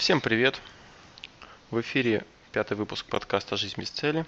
Всем 0.00 0.22
привет! 0.22 0.58
В 1.70 1.78
эфире 1.82 2.24
пятый 2.52 2.74
выпуск 2.74 3.04
подкаста 3.04 3.58
«Жизнь 3.58 3.78
без 3.78 3.90
цели» 3.90 4.24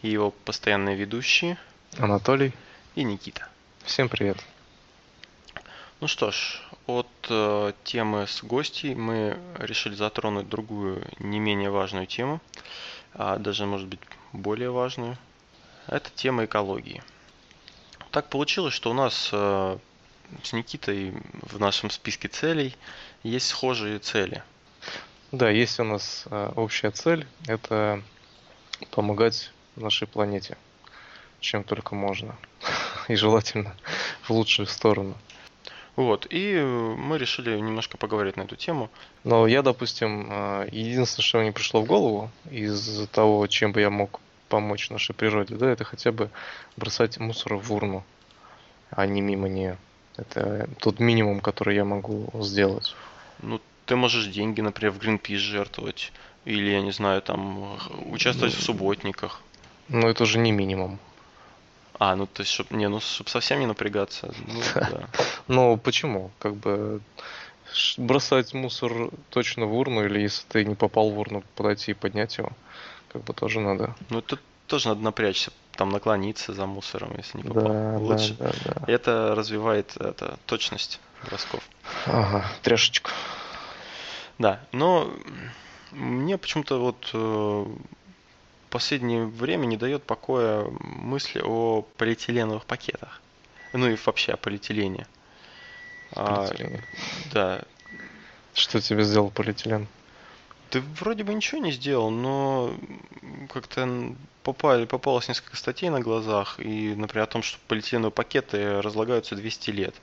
и 0.00 0.08
его 0.08 0.30
постоянные 0.30 0.96
ведущие 0.96 1.58
Анатолий 1.98 2.54
и 2.94 3.04
Никита. 3.04 3.46
Всем 3.84 4.08
привет. 4.08 4.38
Ну 6.00 6.06
что 6.06 6.30
ж, 6.30 6.62
от 6.86 7.06
э, 7.28 7.74
темы 7.84 8.26
с 8.26 8.42
гостей 8.42 8.94
мы 8.94 9.38
решили 9.58 9.94
затронуть 9.94 10.48
другую, 10.48 11.06
не 11.18 11.38
менее 11.38 11.68
важную 11.68 12.06
тему, 12.06 12.40
а 13.12 13.36
даже, 13.36 13.66
может 13.66 13.88
быть, 13.88 14.00
более 14.32 14.70
важную. 14.70 15.18
Это 15.86 16.08
тема 16.14 16.46
экологии. 16.46 17.02
Так 18.10 18.30
получилось, 18.30 18.72
что 18.72 18.90
у 18.90 18.94
нас 18.94 19.28
э, 19.32 19.78
с 20.42 20.54
Никитой 20.54 21.12
в 21.42 21.60
нашем 21.60 21.90
списке 21.90 22.28
целей 22.28 22.74
есть 23.22 23.48
схожие 23.48 23.98
цели. 23.98 24.42
Да, 25.32 25.48
есть 25.48 25.78
у 25.78 25.84
нас 25.84 26.24
э, 26.28 26.52
общая 26.56 26.90
цель– 26.90 27.24
это 27.46 28.02
помогать 28.90 29.52
нашей 29.76 30.08
планете, 30.08 30.56
чем 31.38 31.62
только 31.62 31.94
можно. 31.94 32.34
И 33.08 33.14
желательно 33.14 33.76
в 34.22 34.30
лучшую 34.30 34.66
сторону. 34.66 35.14
Вот, 35.94 36.26
и 36.30 36.54
э, 36.54 36.64
мы 36.64 37.18
решили 37.18 37.56
немножко 37.58 37.96
поговорить 37.96 38.36
на 38.36 38.42
эту 38.42 38.56
тему. 38.56 38.90
Но 39.22 39.46
я, 39.46 39.62
допустим, 39.62 40.26
э, 40.28 40.68
единственное, 40.72 41.24
что 41.24 41.38
мне 41.38 41.52
пришло 41.52 41.80
в 41.80 41.86
голову 41.86 42.30
из 42.50 43.06
того, 43.08 43.46
чем 43.46 43.70
бы 43.70 43.80
я 43.80 43.90
мог 43.90 44.20
помочь 44.48 44.90
нашей 44.90 45.14
природе, 45.14 45.54
да, 45.54 45.70
это 45.70 45.84
хотя 45.84 46.10
бы 46.10 46.30
бросать 46.76 47.18
мусор 47.18 47.54
в 47.54 47.72
урну, 47.72 48.04
а 48.90 49.06
не 49.06 49.20
мимо 49.20 49.48
нее. 49.48 49.78
Это 50.16 50.68
тот 50.80 50.98
минимум, 50.98 51.40
который 51.40 51.76
я 51.76 51.84
могу 51.84 52.30
сделать. 52.40 52.96
Ну, 53.42 53.60
ты 53.90 53.96
можешь 53.96 54.26
деньги, 54.26 54.60
например, 54.60 54.92
в 54.92 54.98
Greenpeace 55.00 55.38
жертвовать, 55.38 56.12
или, 56.44 56.70
я 56.70 56.80
не 56.80 56.92
знаю, 56.92 57.22
там, 57.22 57.76
участвовать 58.12 58.54
в 58.54 58.62
субботниках. 58.62 59.40
Но 59.88 60.08
это 60.08 60.22
уже 60.22 60.38
не 60.38 60.52
минимум. 60.52 61.00
А, 61.98 62.14
ну 62.14 62.26
то 62.26 62.42
есть, 62.42 62.52
чтоб, 62.52 62.70
не, 62.70 62.88
ну, 62.88 63.00
чтобы 63.00 63.30
совсем 63.30 63.58
не 63.58 63.66
напрягаться. 63.66 64.32
Ну, 64.46 64.60
да. 64.74 65.08
Ну, 65.48 65.76
почему? 65.76 66.30
Как 66.38 66.54
бы 66.54 67.00
бросать 67.96 68.54
мусор 68.54 69.10
точно 69.30 69.66
в 69.66 69.74
урну, 69.74 70.04
или 70.04 70.20
если 70.20 70.46
ты 70.46 70.64
не 70.64 70.76
попал 70.76 71.10
в 71.10 71.18
урну, 71.18 71.42
подойти 71.56 71.90
и 71.90 71.94
поднять 71.94 72.38
его, 72.38 72.52
как 73.12 73.24
бы 73.24 73.34
тоже 73.34 73.58
надо. 73.58 73.96
Ну, 74.08 74.20
тут 74.20 74.38
тоже 74.68 74.86
надо 74.86 75.00
напрячься, 75.00 75.50
там 75.72 75.88
наклониться 75.88 76.54
за 76.54 76.66
мусором, 76.66 77.16
если 77.16 77.38
не 77.38 77.42
попал. 77.42 77.64
Да, 77.64 77.98
Лучше. 77.98 78.36
да, 78.38 78.52
да, 78.64 78.74
да. 78.86 78.92
Это 78.92 79.34
развивает 79.34 79.96
это, 79.96 80.38
точность 80.46 81.00
бросков. 81.24 81.64
Ага, 82.06 82.44
трешечку. 82.62 83.10
Да, 84.40 84.58
но 84.72 85.12
мне 85.90 86.38
почему-то 86.38 86.80
вот 86.80 87.10
э, 87.12 87.66
последнее 88.70 89.26
время 89.26 89.66
не 89.66 89.76
дает 89.76 90.02
покоя 90.02 90.64
мысли 90.80 91.42
о 91.44 91.82
полиэтиленовых 91.98 92.64
пакетах. 92.64 93.20
Ну 93.74 93.90
и 93.90 93.98
вообще 94.02 94.32
о 94.32 94.38
полиэтилене. 94.38 95.06
А, 96.12 96.46
Полиэтилен. 96.46 96.82
да. 97.34 97.62
Что 98.54 98.80
тебе 98.80 99.04
сделал 99.04 99.30
полиэтилен? 99.30 99.86
Ты 100.70 100.80
вроде 100.80 101.22
бы 101.22 101.34
ничего 101.34 101.60
не 101.60 101.72
сделал, 101.72 102.08
но 102.08 102.74
как-то 103.52 104.14
попали, 104.42 104.86
попалось 104.86 105.28
несколько 105.28 105.58
статей 105.58 105.90
на 105.90 106.00
глазах, 106.00 106.58
и, 106.60 106.94
например, 106.94 107.24
о 107.24 107.30
том, 107.30 107.42
что 107.42 107.58
полиэтиленовые 107.68 108.10
пакеты 108.10 108.80
разлагаются 108.80 109.36
200 109.36 109.70
лет. 109.70 109.94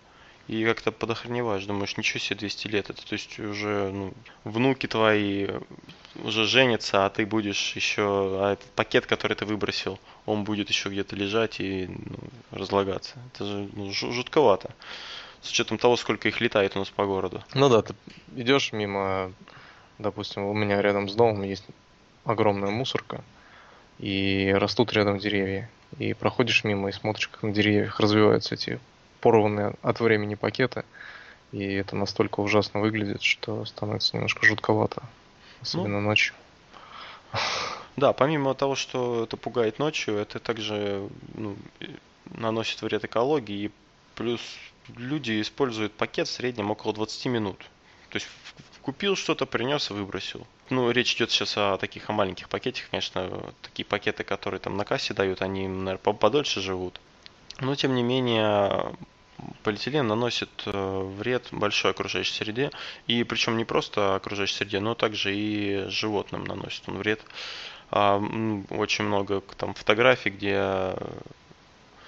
И 0.48 0.64
как-то 0.64 0.94
подохреневаешь, 0.94 1.66
думаешь, 1.66 1.98
ничего 1.98 2.20
себе 2.20 2.40
200 2.40 2.68
лет, 2.68 2.90
это 2.90 3.06
то 3.06 3.14
есть 3.14 3.38
уже 3.38 3.92
ну, 3.92 4.14
внуки 4.46 4.88
твои 4.88 5.50
уже 6.24 6.46
женятся, 6.46 7.06
а 7.06 7.10
ты 7.10 7.26
будешь 7.26 7.76
еще, 7.76 8.04
а 8.42 8.54
этот 8.54 8.70
пакет, 8.72 9.06
который 9.06 9.36
ты 9.36 9.46
выбросил, 9.46 10.00
он 10.26 10.46
будет 10.46 10.70
еще 10.70 10.90
где-то 10.90 11.18
лежать 11.18 11.60
и 11.60 11.88
ну, 11.88 12.18
разлагаться. 12.52 13.16
Это 13.34 13.46
же 13.46 13.70
ну, 13.74 13.90
жу- 13.90 14.14
жутковато. 14.14 14.74
С 15.42 15.50
учетом 15.50 15.78
того, 15.78 15.98
сколько 15.98 16.30
их 16.30 16.40
летает 16.40 16.76
у 16.76 16.80
нас 16.80 16.90
по 16.90 17.06
городу. 17.06 17.44
Ну 17.54 17.68
да, 17.70 17.82
ты 17.82 17.94
идешь 18.36 18.72
мимо, 18.72 19.34
допустим, 20.00 20.46
у 20.46 20.54
меня 20.54 20.82
рядом 20.82 21.10
с 21.10 21.14
домом 21.14 21.44
есть 21.44 21.66
огромная 22.24 22.72
мусорка, 22.72 23.24
и 24.00 24.54
растут 24.56 24.94
рядом 24.94 25.20
деревья. 25.20 25.70
И 25.98 26.14
проходишь 26.14 26.64
мимо 26.64 26.90
и 26.90 26.94
смотришь, 26.94 27.28
как 27.28 27.44
на 27.44 27.52
деревьях 27.52 28.00
развиваются 28.00 28.56
эти 28.56 28.80
порванные 29.22 29.76
от 29.82 30.00
времени 30.00 30.36
пакеты. 30.36 30.86
И 31.52 31.64
это 31.64 31.96
настолько 31.96 32.42
ужасно 32.42 32.82
выглядит, 32.82 33.22
что 33.22 33.66
становится 33.66 34.16
немножко 34.16 34.46
жутковато. 34.46 35.04
Особенно 35.62 36.02
ночью. 36.02 36.36
Да, 37.96 38.14
помимо 38.14 38.54
того, 38.54 38.76
что 38.76 39.24
это 39.24 39.38
пугает 39.38 39.80
ночью, 39.80 40.18
это 40.18 40.40
также 40.40 41.10
ну, 41.34 41.58
наносит 42.26 42.82
вред 42.82 43.06
экологии. 43.06 43.66
И 43.66 43.72
плюс 44.14 44.42
люди 44.96 45.42
используют 45.42 45.94
пакет 45.94 46.28
в 46.28 46.32
среднем 46.32 46.70
около 46.70 46.94
20 46.94 47.26
минут. 47.26 47.58
То 48.10 48.18
есть 48.18 48.28
купил 48.82 49.16
что-то, 49.16 49.46
принес 49.46 49.90
и 49.90 49.94
выбросил. 49.94 50.46
Ну, 50.70 50.92
речь 50.92 51.16
идет 51.16 51.32
сейчас 51.32 51.58
о 51.58 51.78
таких 51.78 52.10
о 52.10 52.14
маленьких 52.14 52.50
пакетах, 52.50 52.84
конечно, 52.90 53.54
такие 53.62 53.86
пакеты, 53.86 54.24
которые 54.24 54.60
там 54.60 54.78
на 54.78 54.86
кассе 54.86 55.14
дают, 55.14 55.42
они, 55.42 55.68
наверное, 55.68 55.98
подольше 55.98 56.62
живут. 56.62 57.02
Но, 57.60 57.76
тем 57.76 57.96
не 57.96 58.04
менее, 58.04 58.94
полиэтилен 59.64 60.08
наносит 60.08 60.50
э, 60.66 61.12
вред 61.18 61.48
большой 61.52 61.92
окружающей 61.92 62.34
среде. 62.34 62.72
И 63.08 63.24
причем 63.24 63.58
не 63.58 63.66
просто 63.66 64.16
окружающей 64.16 64.56
среде, 64.56 64.80
но 64.80 64.96
также 64.96 65.36
и 65.36 65.86
животным 65.90 66.44
наносит 66.44 66.88
он 66.88 66.98
вред. 66.98 67.22
А, 67.90 68.18
очень 68.70 69.06
много 69.06 69.42
там 69.58 69.74
фотографий, 69.74 70.30
где 70.30 70.94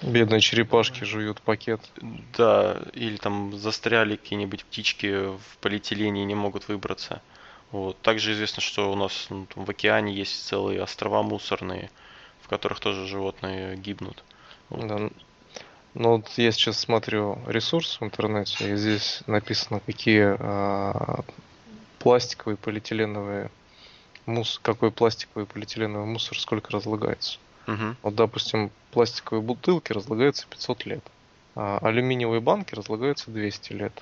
Бедные 0.01 0.39
черепашки 0.39 1.03
жуют 1.03 1.41
пакет. 1.41 1.81
да, 2.37 2.81
или 2.93 3.17
там 3.17 3.57
застряли 3.57 4.15
какие-нибудь 4.15 4.63
птички 4.65 5.27
в 5.37 5.57
полиэтилене 5.61 6.21
и 6.21 6.25
не 6.25 6.35
могут 6.35 6.67
выбраться. 6.69 7.21
Вот. 7.71 7.99
Также 8.01 8.31
известно, 8.33 8.61
что 8.61 8.91
у 8.91 8.95
нас 8.95 9.27
ну, 9.29 9.45
там 9.53 9.65
в 9.65 9.69
океане 9.69 10.13
есть 10.13 10.47
целые 10.47 10.81
острова 10.81 11.21
мусорные, 11.21 11.91
в 12.41 12.47
которых 12.47 12.79
тоже 12.79 13.07
животные 13.07 13.75
гибнут. 13.75 14.23
Вот. 14.69 14.87
Да. 14.87 15.09
Ну 15.95 16.17
вот 16.17 16.29
я 16.37 16.51
сейчас 16.51 16.79
смотрю 16.79 17.37
ресурс 17.47 17.99
в 17.99 18.03
интернете, 18.03 18.71
и 18.71 18.75
здесь 18.75 19.21
написано, 19.27 19.79
какие 19.79 20.35
а, 20.39 21.23
пластиковые, 21.99 22.57
полиэтиленовые 22.57 23.49
мусор, 24.25 24.61
какой 24.63 24.91
пластиковый 24.91 25.45
полиэтиленовый 25.45 26.07
мусор 26.07 26.39
сколько 26.39 26.71
разлагается. 26.71 27.39
Мгм. 27.67 27.97
Вот, 28.03 28.15
допустим, 28.15 28.71
пластиковые 28.91 29.41
бутылки 29.41 29.91
разлагаются 29.91 30.47
500 30.49 30.85
лет, 30.85 31.03
а 31.55 31.79
алюминиевые 31.79 32.41
банки 32.41 32.75
разлагаются 32.75 33.31
200 33.31 33.73
лет. 33.73 34.01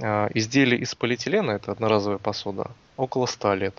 А, 0.00 0.28
изделия 0.34 0.78
из 0.78 0.94
полиэтилена, 0.94 1.52
это 1.52 1.72
одноразовая 1.72 2.18
посуда, 2.18 2.70
около 2.96 3.26
100 3.26 3.54
лет. 3.54 3.74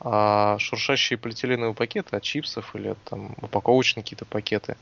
А 0.00 0.58
шуршащие 0.58 1.18
полиэтиленовые 1.18 1.74
пакеты 1.74 2.16
от 2.16 2.22
чипсов 2.22 2.74
или 2.74 2.88
от, 2.88 2.98
там 3.04 3.34
упаковочные 3.42 4.02
какие-то 4.02 4.24
пакеты 4.24 4.76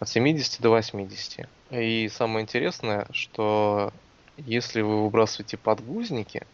от 0.00 0.08
70 0.08 0.60
до 0.60 0.70
80. 0.70 1.48
И 1.70 2.10
самое 2.12 2.42
интересное, 2.42 3.06
что 3.12 3.92
если 4.38 4.80
вы 4.80 5.04
выбрасываете 5.04 5.56
подгузники, 5.56 6.44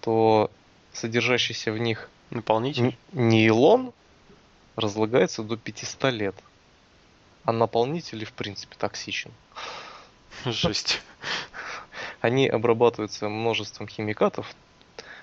то 0.00 0.50
содержащийся 0.92 1.70
в 1.70 1.78
них 1.78 2.10
Наполнитель? 2.30 2.96
Нейлон 3.12 3.92
разлагается 4.76 5.42
до 5.42 5.56
500 5.56 6.12
лет. 6.12 6.34
А 7.44 7.52
наполнитель, 7.52 8.24
в 8.24 8.32
принципе, 8.32 8.76
токсичен. 8.78 9.32
Жесть. 10.44 11.02
Они 12.20 12.46
обрабатываются 12.48 13.28
множеством 13.28 13.88
химикатов, 13.88 14.54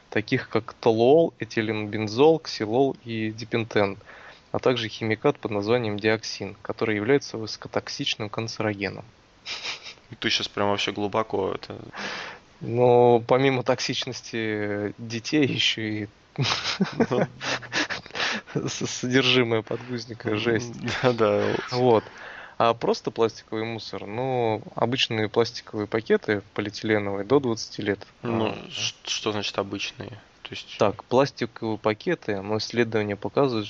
таких 0.09 0.50
как 0.50 0.74
толуол, 0.74 1.34
этиленбензол, 1.39 2.39
ксилол 2.39 2.98
и 3.06 3.31
дипентен, 3.31 3.98
а 4.57 4.59
также 4.59 4.89
химикат 4.89 5.38
под 5.38 5.51
названием 5.51 6.00
диоксин, 6.00 6.57
который 6.63 6.95
является 6.95 7.38
высокотоксичным 7.38 8.27
канцерогеном. 8.27 9.06
Ты 10.19 10.31
сейчас 10.31 10.48
прям 10.48 10.69
вообще 10.69 10.92
глубоко 10.92 11.51
это... 11.51 11.77
Но 12.59 13.19
помимо 13.19 13.62
токсичности 13.62 14.95
детей 14.98 15.45
еще 15.45 15.89
и 15.89 16.07
Ну, 16.98 17.27
содержимое 18.68 19.62
подгузника 19.62 20.36
жесть. 20.38 20.74
Да-да. 21.03 21.56
Вот. 21.69 22.03
А 22.57 22.74
просто 22.74 23.12
пластиковый 23.12 23.63
мусор, 23.63 24.07
ну, 24.07 24.63
обычные 24.74 25.30
пластиковые 25.30 25.86
пакеты 25.86 26.42
полиэтиленовые 26.56 27.25
до 27.25 27.39
20 27.39 27.77
лет. 27.77 28.00
Ну, 28.24 28.48
А, 28.48 28.57
что 28.71 29.31
значит 29.31 29.56
обычные? 29.60 30.19
То 30.48 30.56
есть... 30.56 30.77
Так, 30.80 31.03
пластиковые 31.03 31.77
пакеты, 31.77 32.42
но 32.42 32.57
исследования 32.57 33.18
показывают, 33.18 33.68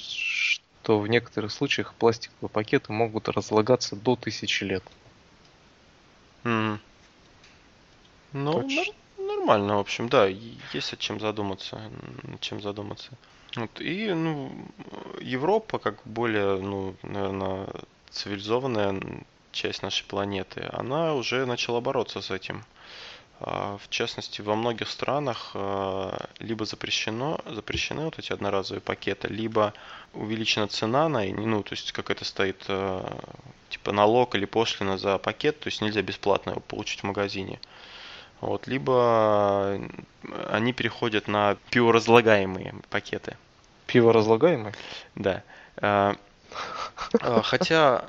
что 0.88 1.02
в 1.02 1.08
некоторых 1.10 1.52
случаях 1.52 1.94
пластиковые 1.96 2.50
пакеты 2.50 2.94
могут 2.94 3.28
разлагаться 3.28 3.98
до 3.98 4.16
тысячи 4.16 4.64
лет. 4.64 4.84
Мгм. 6.46 6.80
Ну, 8.32 8.54
нар- 8.66 8.86
ш- 8.86 8.94
нормально, 9.18 9.76
в 9.76 9.80
общем, 9.80 10.08
да, 10.08 10.28
есть 10.28 10.94
о 10.94 10.96
чем 10.96 11.20
задуматься, 11.20 11.92
чем 12.40 12.62
задуматься. 12.62 13.10
Вот, 13.58 13.82
и, 13.82 14.14
ну, 14.14 14.50
Европа, 15.20 15.78
как 15.78 15.96
более, 16.06 16.56
ну, 16.56 16.96
наверное, 17.04 17.68
цивилизованная 18.10 19.02
часть 19.52 19.84
нашей 19.84 20.06
планеты, 20.08 20.70
она 20.72 21.16
уже 21.16 21.46
начала 21.46 21.82
бороться 21.82 22.22
с 22.22 22.32
этим. 22.32 22.64
А, 23.40 23.78
в 23.78 23.90
частности, 23.90 24.42
во 24.42 24.56
многих 24.56 24.90
странах 24.90 25.52
а, 25.54 26.28
либо 26.40 26.66
запрещено, 26.66 27.40
запрещены 27.46 28.06
вот 28.06 28.18
эти 28.18 28.34
одноразовые 28.34 28.82
пакеты, 28.82 29.28
либо 29.28 29.74
увеличена 30.14 30.68
цена 30.68 31.08
на, 31.08 31.24
ну, 31.24 31.62
то 31.62 31.74
есть 31.74 31.92
какая-то 31.92 32.26
стоит 32.26 32.66
а, 32.68 33.20
типа 33.70 33.92
налог 33.92 34.34
или 34.36 34.46
пошлина 34.46 34.98
за 34.98 35.20
пакет, 35.20 35.60
то 35.60 35.68
есть 35.68 35.82
нельзя 35.82 36.02
бесплатно 36.02 36.52
его 36.52 36.62
получить 36.62 37.02
в 37.02 37.04
магазине. 37.04 37.60
Вот, 38.42 38.68
либо 38.68 39.80
они 40.50 40.74
переходят 40.74 41.28
на 41.28 41.58
пиворазлагаемые 41.72 42.76
пакеты. 42.90 43.36
Пиворазлагаемые? 43.88 44.74
Да. 45.16 45.44
Хотя 47.20 48.06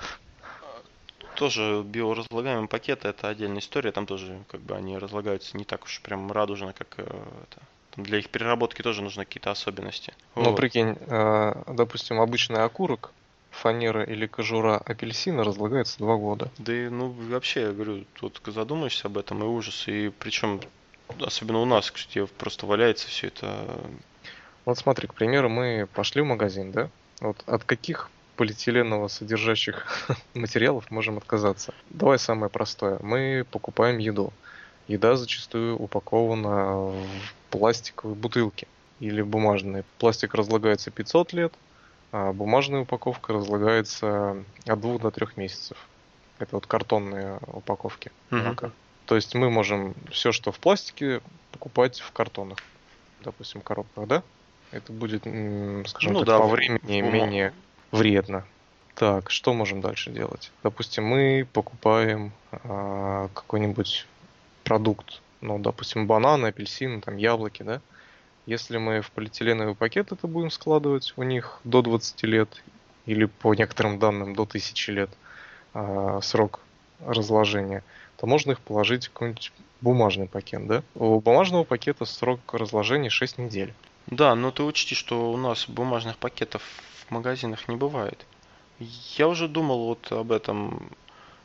тоже 1.39 1.85
биоразлагаемые 1.85 2.67
пакеты 2.67 3.09
это 3.09 3.29
отдельная 3.29 3.61
история, 3.61 3.93
там 3.93 4.07
тоже 4.07 4.43
как 4.49 4.61
бы 4.61 4.75
они 4.75 4.99
разлагаются 4.99 5.57
не 5.57 5.65
так 5.65 5.85
уж 5.85 6.01
прям 6.01 6.33
радужно, 6.33 6.73
как 6.73 6.89
э, 6.97 7.03
это. 7.03 7.63
Там 7.93 8.05
для 8.05 8.19
их 8.19 8.29
переработки 8.29 8.83
тоже 8.83 9.03
нужны 9.03 9.25
какие-то 9.25 9.53
особенности. 9.53 10.13
Ну, 10.35 10.51
вот. 10.51 10.57
прикинь, 10.57 10.97
э, 10.99 11.63
допустим, 11.69 12.21
обычный 12.21 12.65
окурок, 12.65 13.13
фанера 13.53 14.03
или 14.03 14.27
кожура 14.27 14.79
апельсина 14.79 15.45
разлагается 15.45 15.99
два 15.99 16.17
года. 16.17 16.51
Да 16.59 16.75
и, 16.75 16.89
ну, 16.89 17.11
вообще, 17.11 17.63
я 17.63 17.73
говорю, 17.73 18.05
тут 18.15 18.41
задумаешься 18.45 19.07
об 19.07 19.17
этом, 19.17 19.45
и 19.45 19.47
ужас. 19.47 19.87
И 19.87 20.09
причем, 20.19 20.61
особенно 21.21 21.61
у 21.61 21.67
нас, 21.67 21.93
где 21.93 22.27
просто 22.27 22.67
валяется 22.67 23.07
все 23.07 23.29
это. 23.29 23.65
Вот 24.65 24.77
смотри, 24.77 25.07
к 25.07 25.15
примеру, 25.15 25.49
мы 25.49 25.89
пошли 25.95 26.21
в 26.21 26.27
магазин, 26.27 26.73
да? 26.73 26.91
Вот 27.21 27.45
от 27.47 27.63
каких 27.63 28.11
полиэтиленово 28.39 29.09
содержащих 29.09 29.85
материалов 30.35 30.91
можем 30.91 31.19
отказаться. 31.19 31.75
Давай 31.91 32.19
самое 32.21 32.49
простое. 32.49 32.99
Мы 33.03 33.45
покупаем 33.51 33.99
еду. 33.99 34.33
Еда 34.87 35.17
зачастую 35.17 35.77
упакована 35.77 36.77
в 36.77 37.07
пластиковые 37.51 38.15
бутылки 38.15 38.69
или 39.01 39.23
бумажные. 39.23 39.85
Пластик 39.99 40.35
разлагается 40.35 40.91
500 40.93 41.33
лет, 41.33 41.55
а 42.13 42.33
бумажная 42.33 42.83
упаковка 42.83 43.33
разлагается 43.33 44.43
от 44.67 44.81
2 44.81 44.99
до 44.99 45.11
3 45.11 45.27
месяцев. 45.37 45.77
Это 46.39 46.55
вот 46.55 46.67
картонные 46.67 47.41
упаковки. 47.49 48.13
То 49.07 49.17
есть 49.17 49.35
мы 49.35 49.51
можем 49.51 49.95
все, 50.13 50.31
что 50.31 50.53
в 50.53 50.61
пластике, 50.61 51.23
покупать 51.51 51.99
в 51.99 52.13
картонах. 52.13 52.59
Допустим, 53.25 53.63
коробках, 53.63 54.07
да? 54.07 54.23
Это 54.71 54.93
будет, 54.93 55.23
скажем 55.23 56.13
ну, 56.13 56.19
так, 56.21 56.29
да, 56.29 56.39
по 56.39 56.47
времени 56.47 57.03
в... 57.03 57.13
менее 57.13 57.53
вредно. 57.91 58.45
Так, 58.95 59.31
что 59.31 59.55
можем 59.55 59.81
дальше 59.81 60.11
делать? 60.11 60.51
Допустим, 60.63 61.05
мы 61.05 61.47
покупаем 61.53 62.33
а, 62.51 63.29
какой-нибудь 63.33 64.07
продукт, 64.65 65.23
ну, 65.41 65.59
допустим, 65.59 66.07
бананы, 66.07 66.49
апельсины, 66.49 67.01
там, 67.01 67.17
яблоки, 67.17 67.63
да? 67.63 67.81
Если 68.47 68.79
мы 68.79 69.03
в 69.03 69.11
полиэтиленовый 69.13 69.75
пакет 69.75 70.11
это 70.11 70.27
будем 70.27 70.51
складывать, 70.51 71.13
у 71.17 71.23
них 71.23 71.61
до 71.65 71.83
20 71.83 72.23
лет, 72.25 72.63
или 73.07 73.27
по 73.27 73.55
некоторым 73.55 73.99
данным 73.99 74.35
до 74.35 74.43
1000 74.43 74.93
лет 74.93 75.11
а, 75.75 76.21
срок 76.21 76.61
разложения, 77.07 77.85
то 78.17 78.27
можно 78.27 78.53
их 78.53 78.61
положить 78.61 79.07
в 79.07 79.13
какой-нибудь 79.13 79.53
бумажный 79.81 80.27
пакет, 80.27 80.67
да? 80.67 80.83
У 80.95 81.21
бумажного 81.21 81.65
пакета 81.65 82.05
срок 82.05 82.41
разложения 82.53 83.11
6 83.11 83.39
недель. 83.39 83.73
Да, 84.07 84.35
но 84.35 84.51
ты 84.51 84.63
учти, 84.63 84.95
что 84.95 85.31
у 85.31 85.37
нас 85.37 85.69
бумажных 85.69 86.17
пакетов 86.17 86.63
в 87.09 87.11
магазинах 87.11 87.69
не 87.69 87.77
бывает. 87.77 88.27
Я 89.17 89.29
уже 89.29 89.49
думал 89.49 89.87
вот 89.87 90.13
об 90.13 90.31
этом. 90.33 90.91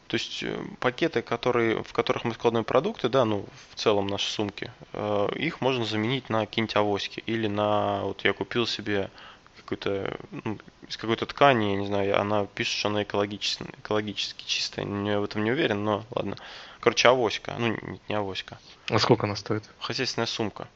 То 0.08 0.16
есть 0.16 0.44
э, 0.44 0.56
пакеты, 0.80 1.22
которые, 1.22 1.82
в 1.82 1.94
которых 1.94 2.26
мы 2.26 2.34
складываем 2.34 2.66
продукты, 2.66 3.10
да, 3.10 3.26
ну, 3.26 3.46
в 3.72 3.76
целом 3.76 4.08
наши 4.08 4.30
сумки, 4.30 4.72
э, 4.92 5.30
их 5.36 5.62
можно 5.62 5.86
заменить 5.86 6.30
на 6.30 6.46
какие-нибудь 6.46 6.76
авоськи. 6.76 7.24
Или 7.26 7.48
на, 7.48 8.02
вот 8.04 8.24
я 8.24 8.34
купил 8.34 8.68
себе 8.68 9.10
какой-то, 9.58 10.18
ну, 10.44 10.60
из 10.88 10.98
какой-то 10.98 11.26
ткани, 11.26 11.72
я 11.72 11.76
не 11.78 11.88
знаю, 11.88 12.20
она 12.20 12.46
пишет, 12.46 12.78
что 12.78 12.90
она 12.90 13.04
экологически, 13.04 13.64
экологически 13.80 14.46
чистая. 14.46 14.86
Я 14.86 15.20
в 15.20 15.24
этом 15.24 15.44
не 15.44 15.52
уверен, 15.52 15.84
но 15.84 16.04
ладно. 16.12 16.36
Короче, 16.80 17.08
авоська. 17.08 17.56
Ну, 17.58 17.68
не, 17.70 18.00
не 18.10 18.16
авоська. 18.16 18.60
А 18.90 19.00
сколько 19.00 19.26
она 19.26 19.36
стоит? 19.36 19.64
Хозяйственная 19.80 20.28
сумка. 20.28 20.68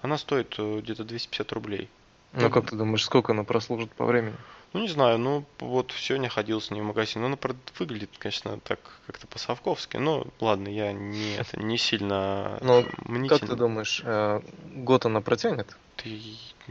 Она 0.00 0.16
стоит 0.16 0.54
э, 0.58 0.80
где-то 0.80 1.04
250 1.04 1.52
рублей. 1.52 1.90
Ну, 2.34 2.50
как 2.50 2.70
ты 2.70 2.76
думаешь, 2.76 3.04
сколько 3.04 3.32
она 3.32 3.44
прослужит 3.44 3.92
по 3.92 4.04
времени? 4.04 4.34
Ну, 4.72 4.80
не 4.80 4.88
знаю, 4.88 5.18
ну, 5.18 5.44
вот 5.60 5.94
сегодня 5.96 6.28
ходил 6.28 6.60
с 6.60 6.72
ней 6.72 6.80
в 6.80 6.84
магазин. 6.84 7.22
Ну, 7.22 7.28
она 7.28 7.38
выглядит, 7.78 8.10
конечно, 8.18 8.58
так 8.58 8.80
как-то 9.06 9.28
по-совковски. 9.28 9.98
Но, 9.98 10.26
ладно, 10.40 10.66
я 10.68 10.92
не, 10.92 11.34
это, 11.38 11.60
не 11.60 11.78
сильно 11.78 12.58
Но 12.60 12.84
как 13.28 13.40
ты 13.40 13.54
думаешь, 13.54 14.02
э, 14.04 14.40
год 14.74 15.06
она 15.06 15.20
протянет? 15.20 15.76
Ты, 15.96 16.20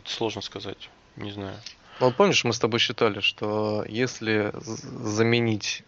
сложно 0.04 0.42
сказать, 0.42 0.90
не 1.16 1.32
знаю. 1.32 1.56
Ну, 2.02 2.08
вот 2.08 2.16
помнишь, 2.18 2.44
мы 2.44 2.52
с 2.52 2.60
тобой 2.60 2.80
считали, 2.80 3.22
что 3.22 3.86
если 3.88 4.52
заменить 4.56 5.84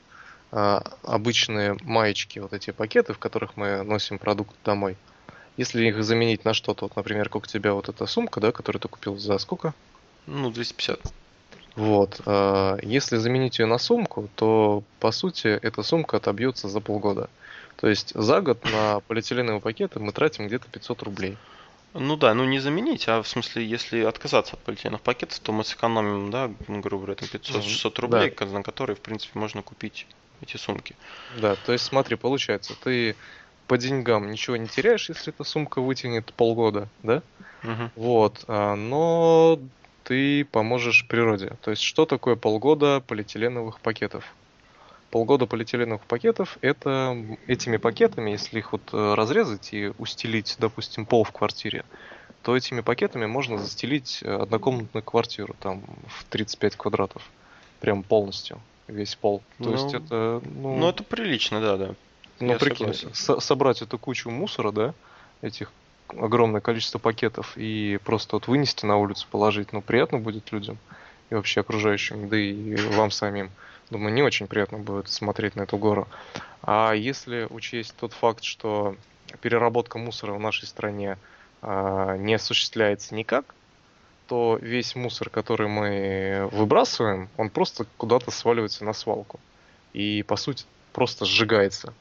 э, 0.53 0.79
обычные 1.03 1.75
маечки, 1.83 2.39
вот 2.39 2.53
эти 2.53 2.71
пакеты, 2.71 3.13
в 3.13 3.19
которых 3.19 3.57
мы 3.57 3.83
носим 3.83 4.19
продукт 4.19 4.55
домой, 4.63 4.95
если 5.57 5.85
их 5.85 6.03
заменить 6.03 6.45
на 6.45 6.53
что-то, 6.53 6.85
вот, 6.85 6.95
например, 6.95 7.29
как 7.29 7.43
у 7.43 7.47
тебя 7.47 7.73
вот 7.73 7.89
эта 7.89 8.05
сумка, 8.05 8.39
да, 8.39 8.51
которую 8.51 8.81
ты 8.81 8.87
купил 8.87 9.17
за 9.17 9.37
сколько? 9.37 9.73
Ну, 10.27 10.51
250. 10.51 10.99
Вот. 11.75 12.21
Э, 12.25 12.77
если 12.83 13.17
заменить 13.17 13.59
ее 13.59 13.65
на 13.65 13.77
сумку, 13.77 14.29
то, 14.35 14.83
по 14.99 15.11
сути, 15.11 15.47
эта 15.47 15.83
сумка 15.83 16.17
отобьется 16.17 16.67
за 16.67 16.79
полгода. 16.79 17.29
То 17.77 17.87
есть 17.87 18.13
за 18.15 18.41
год 18.41 18.63
на 18.63 19.01
полиэтиленовые 19.01 19.61
пакеты 19.61 19.99
мы 19.99 20.11
тратим 20.13 20.47
где-то 20.47 20.67
500 20.69 21.03
рублей. 21.03 21.37
Ну 21.93 22.17
да, 22.17 22.33
ну 22.33 22.43
не 22.43 22.59
заменить, 22.59 23.07
а 23.07 23.21
в 23.21 23.27
смысле, 23.27 23.65
если 23.65 24.01
отказаться 24.01 24.55
от 24.55 24.63
полиэтиленовых 24.63 25.01
пакетов, 25.01 25.39
то 25.39 25.51
мы 25.51 25.63
сэкономим, 25.63 26.31
да, 26.31 26.51
грубо 26.67 27.05
говоря, 27.05 27.13
500-600 27.13 28.01
рублей, 28.01 28.33
да. 28.37 28.45
на 28.47 28.63
которые, 28.63 28.95
в 28.95 28.99
принципе, 28.99 29.39
можно 29.39 29.61
купить 29.61 30.07
эти 30.41 30.57
сумки. 30.57 30.95
Да, 31.37 31.55
то 31.55 31.71
есть 31.71 31.85
смотри, 31.85 32.15
получается, 32.15 32.73
ты 32.83 33.15
по 33.67 33.77
деньгам 33.77 34.29
ничего 34.29 34.57
не 34.57 34.67
теряешь, 34.67 35.09
если 35.09 35.33
эта 35.33 35.43
сумка 35.43 35.81
вытянет 35.81 36.33
полгода, 36.33 36.87
да? 37.03 37.21
Угу. 37.63 37.91
Вот, 37.95 38.45
а, 38.47 38.75
но 38.75 39.59
ты 40.03 40.45
поможешь 40.45 41.07
природе. 41.07 41.53
То 41.61 41.71
есть, 41.71 41.81
что 41.81 42.05
такое 42.05 42.35
полгода 42.35 43.01
полиэтиленовых 43.07 43.79
пакетов? 43.79 44.23
Полгода 45.09 45.45
полиэтиленовых 45.45 46.03
пакетов 46.03 46.57
это 46.61 47.17
этими 47.47 47.77
пакетами, 47.77 48.31
если 48.31 48.59
их 48.59 48.71
вот 48.71 48.89
э, 48.93 49.13
разрезать 49.15 49.73
и 49.73 49.91
устелить, 49.97 50.55
допустим, 50.59 51.05
пол 51.05 51.23
в 51.23 51.31
квартире, 51.31 51.85
то 52.43 52.55
этими 52.55 52.81
пакетами 52.81 53.25
можно 53.25 53.57
застелить 53.57 54.19
э, 54.21 54.35
однокомнатную 54.35 55.03
квартиру 55.03 55.55
там 55.59 55.81
в 56.07 56.25
35 56.25 56.75
квадратов. 56.75 57.23
Прям 57.79 58.03
полностью 58.03 58.59
весь 58.87 59.15
пол. 59.15 59.41
То 59.57 59.65
ну, 59.65 59.71
есть 59.71 59.93
это. 59.93 60.41
Ну, 60.43 60.77
ну 60.77 60.89
это 60.89 61.03
прилично, 61.03 61.61
да, 61.61 61.77
да. 61.77 61.95
Ну, 62.39 62.53
Я 62.53 62.57
прикинь, 62.57 62.93
со- 63.13 63.39
собрать 63.39 63.81
эту 63.81 63.97
кучу 63.97 64.29
мусора, 64.29 64.71
да, 64.71 64.93
этих 65.41 65.71
огромное 66.07 66.61
количество 66.61 66.99
пакетов 66.99 67.53
и 67.57 67.99
просто 68.03 68.35
вот 68.35 68.47
вынести 68.47 68.85
на 68.85 68.97
улицу, 68.97 69.27
положить, 69.31 69.73
ну, 69.73 69.81
приятно 69.81 70.19
будет 70.19 70.51
людям 70.51 70.77
и 71.29 71.35
вообще 71.35 71.61
окружающим, 71.61 72.29
да 72.29 72.37
и 72.37 72.75
вам 72.75 73.11
самим. 73.11 73.49
Думаю, 73.89 74.13
не 74.13 74.23
очень 74.23 74.47
приятно 74.47 74.79
будет 74.79 75.09
смотреть 75.09 75.55
на 75.55 75.61
эту 75.63 75.77
гору. 75.77 76.07
А 76.61 76.93
если 76.93 77.47
учесть 77.49 77.95
тот 77.95 78.13
факт, 78.13 78.43
что 78.43 78.95
переработка 79.41 79.97
мусора 79.97 80.33
в 80.33 80.39
нашей 80.39 80.65
стране 80.65 81.17
а, 81.61 82.17
не 82.17 82.35
осуществляется 82.35 83.15
никак, 83.15 83.55
то 84.27 84.57
весь 84.61 84.95
мусор, 84.95 85.29
который 85.29 85.67
мы 85.67 86.49
выбрасываем, 86.51 87.29
он 87.37 87.49
просто 87.49 87.85
куда-то 87.97 88.31
сваливается 88.31 88.83
на 88.83 88.93
свалку. 88.93 89.39
И, 89.93 90.23
по 90.23 90.35
сути, 90.35 90.65
просто 90.93 91.25
сжигается. 91.25 91.93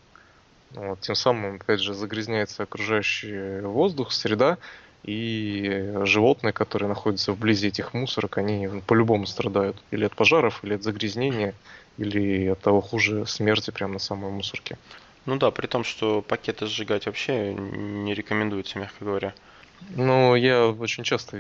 Вот, 0.75 1.01
тем 1.01 1.15
самым, 1.15 1.57
опять 1.57 1.81
же, 1.81 1.95
загрязняется 1.95 2.65
окружающий 2.65 3.61
воздух, 3.61 4.13
среда, 4.13 4.59
и 5.05 5.93
животные, 6.03 6.53
которые 6.53 6.89
находятся 6.89 7.33
вблизи 7.33 7.69
этих 7.69 7.95
мусорок, 7.95 8.39
они 8.39 8.69
по-любому 8.87 9.27
страдают. 9.27 9.77
Или 9.91 10.05
от 10.05 10.17
пожаров, 10.17 10.65
или 10.65 10.75
от 10.75 10.83
загрязнения, 10.83 11.55
или 11.99 12.49
от 12.49 12.61
того 12.61 12.81
хуже 12.81 13.27
смерти 13.27 13.71
прямо 13.71 13.95
на 13.95 13.99
самой 13.99 14.31
мусорке. 14.31 14.79
Ну 15.27 15.37
да, 15.37 15.51
при 15.51 15.67
том, 15.67 15.85
что 15.85 16.23
пакеты 16.23 16.67
сжигать 16.67 17.07
вообще 17.07 17.55
не 17.55 18.15
рекомендуется, 18.15 18.79
мягко 18.79 19.05
говоря. 19.05 19.35
Ну, 19.91 20.35
я 20.35 20.69
очень 20.69 21.05
часто 21.05 21.39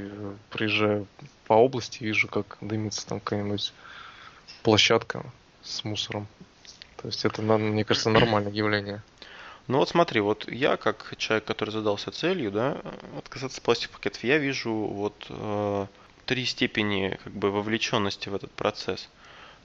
приезжаю 0.51 1.07
по 1.47 1.55
области, 1.55 2.03
вижу, 2.03 2.29
как 2.29 2.59
дымится 2.61 3.07
там 3.07 3.21
какая-нибудь 3.21 3.73
площадка 4.63 5.25
с 5.63 5.85
мусором. 5.85 6.27
То 7.01 7.09
есть 7.09 7.25
это, 7.25 7.43
мне 7.43 7.85
кажется, 7.85 8.11
нормальное 8.11 8.53
явление. 8.53 9.03
Ну 9.67 9.79
вот 9.79 9.89
смотри, 9.89 10.21
вот 10.21 10.51
я 10.51 10.77
как 10.77 11.15
человек, 11.17 11.45
который 11.45 11.71
задался 11.71 12.11
целью, 12.11 12.51
да, 12.51 12.83
отказаться 13.17 13.59
от 13.59 13.65
пластиковых 13.65 14.01
пакетов, 14.01 14.23
я 14.25 14.37
вижу 14.39 14.73
вот 14.73 15.15
э, 15.31 15.87
три 16.27 16.45
степени 16.45 17.19
как 17.25 17.33
бы 17.33 17.51
вовлеченности 17.51 18.29
в 18.29 18.35
этот 18.35 18.51
процесс. 18.53 19.09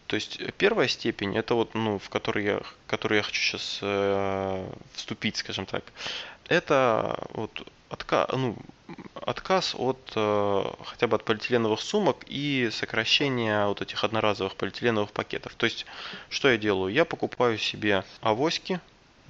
То 0.08 0.16
есть 0.16 0.40
первая 0.58 0.88
степень, 0.88 1.38
это 1.38 1.54
вот, 1.54 1.76
ну, 1.76 2.00
в 2.00 2.10
которой 2.10 2.46
я, 2.46 2.62
которую 2.88 3.18
я 3.18 3.24
хочу 3.24 3.42
сейчас 3.42 3.80
э, 3.82 4.72
вступить, 4.94 5.38
скажем 5.38 5.66
так, 5.66 5.84
это 6.48 7.20
вот 7.34 7.68
отка, 7.90 8.28
ну, 8.32 8.56
отказ 9.14 9.76
от 9.78 10.00
э, 10.16 10.64
хотя 10.86 11.08
бы 11.08 11.18
от 11.18 11.26
полиэтиленовых 11.26 11.80
сумок 11.82 12.18
и 12.26 12.70
сокращение 12.72 13.68
вот 13.68 13.82
этих 13.82 14.04
одноразовых 14.04 14.56
полиэтиленовых 14.56 15.12
пакетов. 15.12 15.54
То 15.56 15.66
есть, 15.66 15.86
что 16.30 16.50
я 16.50 16.58
делаю? 16.58 16.92
Я 16.92 17.06
покупаю 17.06 17.58
себе 17.58 18.04
авоськи, 18.22 18.80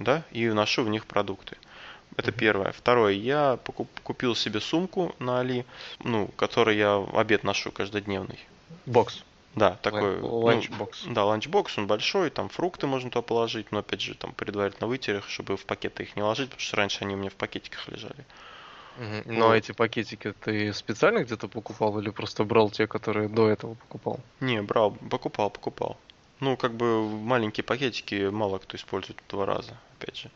да, 0.00 0.24
и 0.32 0.48
вношу 0.48 0.82
в 0.82 0.88
них 0.88 1.06
продукты. 1.06 1.56
Это 2.16 2.32
первое. 2.32 2.72
Второе, 2.72 3.12
я 3.12 3.56
покуп, 3.64 3.88
купил 4.02 4.34
себе 4.34 4.60
сумку 4.60 5.14
на 5.20 5.40
Али, 5.40 5.64
ну, 6.02 6.26
которой 6.36 6.76
я 6.76 6.96
обед 7.14 7.44
ношу 7.44 7.70
каждодневный. 7.70 8.38
Бокс. 8.86 9.22
Да, 9.54 9.78
такой 9.82 10.20
ланчбокс. 10.20 11.04
Ну, 11.06 11.14
да, 11.14 11.24
ланчбокс, 11.24 11.78
он 11.78 11.86
большой, 11.86 12.30
там 12.30 12.48
фрукты 12.48 12.86
можно 12.86 13.10
туда 13.10 13.22
положить, 13.22 13.72
но 13.72 13.78
опять 13.78 14.00
же 14.00 14.14
там 14.14 14.32
предварительно 14.32 14.86
вытереть, 14.86 15.24
чтобы 15.24 15.56
в 15.56 15.64
пакеты 15.64 16.04
их 16.04 16.16
не 16.16 16.22
ложить, 16.22 16.50
потому 16.50 16.60
что 16.60 16.76
раньше 16.76 16.98
они 17.02 17.14
у 17.14 17.18
меня 17.18 17.30
в 17.30 17.34
пакетиках 17.34 17.88
лежали. 17.88 18.24
Угу. 18.98 19.32
Но 19.32 19.48
вот. 19.48 19.54
эти 19.54 19.72
пакетики 19.72 20.34
ты 20.44 20.72
специально 20.72 21.24
где-то 21.24 21.48
покупал 21.48 21.98
или 21.98 22.10
просто 22.10 22.44
брал 22.44 22.70
те, 22.70 22.86
которые 22.86 23.28
до 23.28 23.48
этого 23.48 23.74
покупал? 23.74 24.20
Не, 24.40 24.62
брал, 24.62 24.92
покупал, 24.92 25.50
покупал. 25.50 25.96
Ну, 26.40 26.56
как 26.56 26.72
бы 26.74 27.08
маленькие 27.08 27.64
пакетики 27.64 28.28
мало 28.28 28.58
кто 28.58 28.76
использует 28.76 29.18
два 29.28 29.46
раза, 29.46 29.76
опять 29.98 30.16
же. 30.16 30.30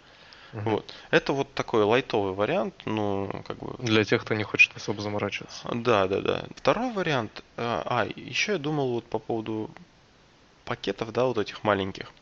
Угу. 0.54 0.70
Вот. 0.70 0.94
Это 1.10 1.32
вот 1.32 1.52
такой 1.54 1.82
лайтовый 1.82 2.32
вариант, 2.32 2.74
ну, 2.84 3.42
как 3.46 3.58
бы... 3.58 3.74
Для 3.78 4.04
тех, 4.04 4.22
кто 4.22 4.34
не 4.34 4.44
хочет 4.44 4.76
особо 4.76 5.02
заморачиваться. 5.02 5.68
Да, 5.74 6.06
да, 6.06 6.20
да. 6.20 6.44
Второй 6.56 6.92
вариант... 6.92 7.42
Э, 7.56 7.82
а, 7.84 8.06
еще 8.14 8.52
я 8.52 8.58
думал 8.58 8.92
вот 8.92 9.04
по 9.04 9.18
поводу 9.18 9.70
пакетов, 10.64 11.12
да, 11.12 11.24
вот 11.24 11.38
этих 11.38 11.64
маленьких. 11.64 12.12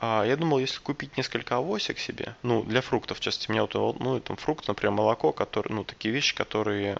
А, 0.00 0.24
я 0.24 0.36
думал, 0.36 0.60
если 0.60 0.78
купить 0.78 1.16
несколько 1.18 1.56
авосик 1.56 1.98
себе, 1.98 2.34
ну, 2.42 2.62
для 2.62 2.80
фруктов, 2.80 3.18
в 3.18 3.20
частности, 3.20 3.50
меня 3.50 3.62
вот, 3.66 4.00
ну, 4.00 4.18
там 4.20 4.36
фрукт, 4.36 4.66
например, 4.66 4.92
молоко, 4.92 5.32
которые, 5.32 5.74
ну, 5.74 5.84
такие 5.84 6.14
вещи, 6.14 6.34
которые 6.34 6.98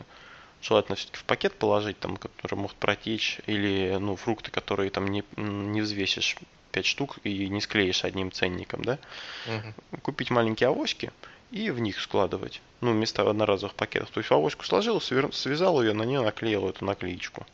желательно 0.63 0.97
все-таки 0.97 1.19
в 1.19 1.25
пакет 1.25 1.55
положить, 1.55 1.99
там, 1.99 2.17
которые 2.17 2.63
могут 2.63 2.77
протечь, 2.77 3.41
или, 3.47 3.97
ну, 4.01 4.17
фрукты, 4.17 4.51
которые 4.51 4.91
там 4.91 5.07
не, 5.09 5.25
не 5.37 5.81
взвесишь 5.81 6.37
5 6.73 6.87
штук 6.87 7.19
и 7.25 7.49
не 7.49 7.61
склеишь 7.61 8.05
одним 8.05 8.33
ценником, 8.33 8.85
да? 8.85 8.99
Угу. 9.47 10.01
Купить 10.03 10.31
маленькие 10.31 10.69
авоськи 10.69 11.13
и 11.51 11.71
в 11.71 11.79
них 11.81 12.01
складывать. 12.01 12.61
Ну, 12.81 12.93
вместо 12.93 13.29
одноразовых 13.29 13.75
пакетов. 13.75 14.11
То 14.11 14.21
есть 14.21 14.31
авоську 14.31 14.65
сложил, 14.65 15.01
связал 15.01 15.83
ее, 15.83 15.93
на 15.93 16.03
нее 16.03 16.21
наклеил 16.23 16.69
эту 16.69 16.85
наклеечку. 16.85 17.47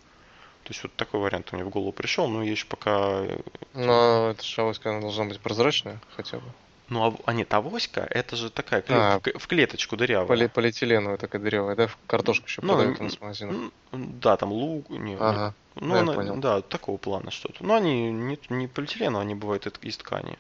То 0.65 0.71
есть 0.71 0.83
вот 0.83 0.95
такой 0.95 1.21
вариант 1.21 1.51
у 1.53 1.57
меня 1.57 1.67
в 1.67 1.69
голову 1.69 1.93
пришел, 1.93 2.27
но 2.27 2.43
я 2.43 2.51
еще 2.51 2.67
пока... 2.67 3.23
Э, 3.23 3.41
но 3.75 4.31
эта 4.31 4.43
же 4.43 4.63
авоська, 4.63 4.91
она 4.91 5.01
должна 5.01 5.27
быть 5.27 5.39
прозрачная 5.41 6.01
хотя 6.17 6.39
бы. 6.39 6.47
Ну, 6.89 7.07
а, 7.07 7.15
а 7.25 7.33
нет, 7.33 7.53
авоська, 7.55 8.07
это 8.11 8.37
же 8.37 8.51
такая 8.51 8.83
кле... 8.83 8.97
а, 8.97 9.21
в, 9.21 9.47
клеточку 9.47 9.97
дырявая. 9.97 10.27
Поли, 10.27 10.49
полиэтиленовая 10.49 11.17
такая 11.17 11.41
дырявая, 11.41 11.77
да? 11.77 11.87
В 11.87 11.97
картошку 12.07 12.47
еще 12.47 12.61
ну, 12.63 12.75
продают 12.75 12.99
в 12.99 13.21
магазинах. 13.21 13.73
Да, 13.93 14.37
там 14.37 14.53
лук, 14.53 14.91
нет, 14.91 15.19
ага. 15.21 15.55
Ну, 15.77 15.95
да, 15.95 16.01
она, 16.01 16.13
понял. 16.13 16.37
да, 16.37 16.61
такого 16.61 16.99
плана 16.99 17.31
что-то. 17.31 17.65
Но 17.65 17.75
они 17.75 18.11
не, 18.13 18.39
не 18.51 18.69
полиэтиленовые, 18.69 19.23
они 19.23 19.35
бывают 19.35 19.67
из 19.67 19.97
ткани. 19.97 20.39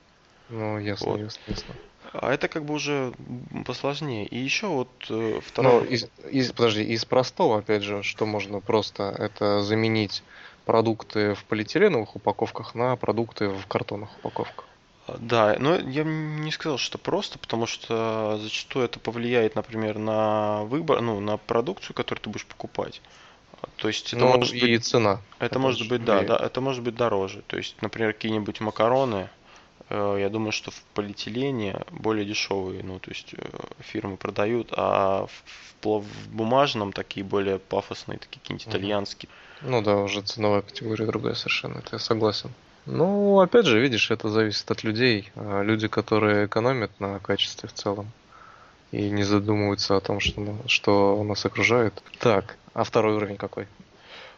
Ну, 0.51 0.79
ясно, 0.79 1.13
вот. 1.13 1.21
ясно, 1.21 1.41
ясно. 1.47 1.75
А 2.13 2.33
это 2.33 2.49
как 2.49 2.65
бы 2.65 2.75
уже 2.75 3.13
посложнее. 3.67 4.27
И 4.27 4.39
еще 4.39 4.67
вот 4.69 4.91
э, 5.09 5.41
второе... 5.45 5.81
Ну, 5.81 5.85
из, 5.87 6.09
из, 6.31 6.53
подожди, 6.53 6.85
из 6.85 7.05
простого, 7.05 7.59
опять 7.59 7.83
же, 7.83 8.03
что 8.03 8.27
можно 8.27 8.61
просто, 8.61 9.15
это 9.19 9.63
заменить 9.63 10.23
продукты 10.65 11.35
в 11.35 11.45
полиэтиленовых 11.45 12.17
упаковках 12.17 12.75
на 12.75 12.95
продукты 12.97 13.49
в 13.49 13.67
картонных 13.67 14.11
упаковках. 14.19 14.67
Да, 15.07 15.57
но 15.59 15.77
я 15.77 16.03
не 16.05 16.51
сказал, 16.51 16.79
что 16.79 16.97
просто, 16.97 17.39
потому 17.39 17.67
что 17.67 18.39
зачастую 18.41 18.87
это 18.87 18.99
повлияет, 18.99 19.55
например, 19.55 19.99
на 19.99 20.63
выбор, 20.65 21.03
ну, 21.03 21.21
на 21.21 21.37
продукцию, 21.37 21.95
которую 21.95 22.23
ты 22.23 22.31
будешь 22.31 22.47
покупать. 22.47 23.03
То 23.77 23.89
есть 23.89 24.13
это 24.13 24.25
ну, 24.25 24.37
может 24.37 24.55
и 24.55 24.61
быть, 24.61 24.85
цена. 24.85 25.21
Это 25.39 25.59
может 25.59 25.89
быть, 25.89 26.05
да, 26.05 26.23
да, 26.23 26.37
это 26.37 26.61
может 26.61 26.83
быть 26.83 26.95
дороже. 26.95 27.43
То 27.47 27.57
есть, 27.57 27.77
например, 27.83 28.13
какие-нибудь 28.13 28.61
макароны, 28.61 29.29
э, 29.91 30.17
я 30.21 30.29
думаю, 30.29 30.53
что 30.53 30.71
в 30.71 30.83
полиэтилене 30.95 31.83
более 31.91 32.25
дешевые, 32.25 32.83
ну, 32.83 32.99
то 32.99 33.11
есть 33.11 33.35
э, 33.35 33.45
фирмы 33.81 34.17
продают, 34.17 34.69
а 34.73 35.27
в, 35.27 35.87
в, 35.87 36.01
в 36.01 36.29
бумажном 36.29 36.93
такие 36.93 37.25
более 37.25 37.59
пафосные, 37.59 38.19
такие 38.19 38.41
какие-нибудь 38.41 38.69
итальянские. 38.69 39.31
Ну 39.63 39.83
да, 39.83 39.97
уже 39.97 40.23
ценовая 40.23 40.63
категория 40.63 41.07
другая 41.07 41.35
совершенно, 41.35 41.79
это 41.79 41.91
я 41.93 41.99
согласен. 41.99 42.51
Ну, 42.87 43.41
опять 43.41 43.67
же, 43.67 43.81
видишь, 43.81 44.11
это 44.11 44.29
зависит 44.29 44.71
от 44.71 44.85
людей. 44.85 45.31
А 45.37 45.63
люди, 45.63 45.89
которые 45.89 46.47
экономят 46.47 46.91
на 47.01 47.19
качестве 47.19 47.69
в 47.69 47.73
целом 47.73 48.11
и 48.93 49.11
не 49.11 49.25
задумываются 49.25 49.97
о 49.97 50.01
том, 50.01 50.21
что, 50.21 50.57
что 50.67 51.23
нас 51.25 51.45
окружает. 51.45 52.03
Так, 52.19 52.57
а 52.75 52.85
второй 52.85 53.15
уровень 53.17 53.37
какой? 53.37 53.67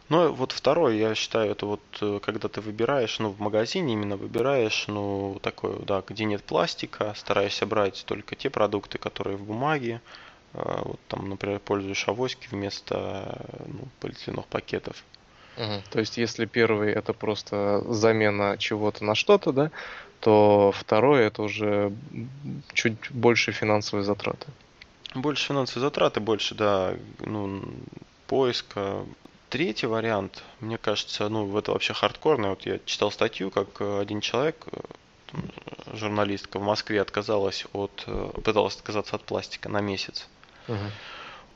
Ну, 0.09 0.31
вот 0.31 0.53
второй, 0.53 0.97
я 0.97 1.13
считаю, 1.15 1.51
это 1.51 1.65
вот 1.65 1.81
э, 1.99 2.19
когда 2.23 2.47
ты 2.47 2.61
выбираешь, 2.61 3.19
ну, 3.19 3.29
в 3.29 3.41
магазине 3.41 3.93
именно 3.93 4.15
выбираешь, 4.15 4.85
ну, 4.87 5.37
такой, 5.41 5.83
да, 5.85 6.01
где 6.07 6.23
нет 6.23 6.43
пластика, 6.43 7.13
стараешься 7.17 7.65
брать 7.65 8.05
только 8.07 8.35
те 8.35 8.49
продукты, 8.49 8.97
которые 8.97 9.35
в 9.35 9.43
бумаге, 9.43 10.01
а, 10.53 10.81
вот 10.85 10.99
там, 11.09 11.27
например, 11.27 11.59
пользуешь 11.59 12.07
авоськи 12.07 12.47
вместо 12.49 13.45
ну, 13.67 13.89
полиэтиленовых 13.99 14.47
пакетов. 14.47 15.03
Угу. 15.57 15.81
То 15.89 15.99
есть, 15.99 16.17
если 16.17 16.45
первый 16.45 16.93
это 16.93 17.13
просто 17.13 17.83
замена 17.89 18.57
чего-то 18.57 19.03
на 19.03 19.15
что-то, 19.15 19.51
да, 19.51 19.71
то 20.19 20.71
второй 20.75 21.25
это 21.25 21.41
уже 21.41 21.91
чуть 22.73 23.11
больше 23.11 23.51
финансовые 23.51 24.03
затраты. 24.03 24.47
Больше 25.15 25.47
финансовые 25.47 25.87
затраты, 25.87 26.19
больше, 26.19 26.55
да, 26.55 26.93
ну, 27.19 27.63
поиска. 28.27 29.03
Третий 29.49 29.87
вариант, 29.87 30.43
мне 30.59 30.77
кажется, 30.77 31.29
ну, 31.29 31.57
это 31.57 31.71
вообще 31.71 31.93
хардкорный. 31.93 32.49
Вот 32.49 32.65
я 32.65 32.79
читал 32.85 33.11
статью, 33.11 33.49
как 33.49 33.81
один 33.81 34.21
человек, 34.21 34.65
журналистка 35.93 36.59
в 36.59 36.63
Москве 36.63 37.01
отказалась 37.01 37.65
от, 37.73 38.05
пыталась 38.43 38.75
отказаться 38.75 39.15
от 39.15 39.23
пластика 39.23 39.69
на 39.69 39.81
месяц. 39.81 40.27
Угу 40.67 40.77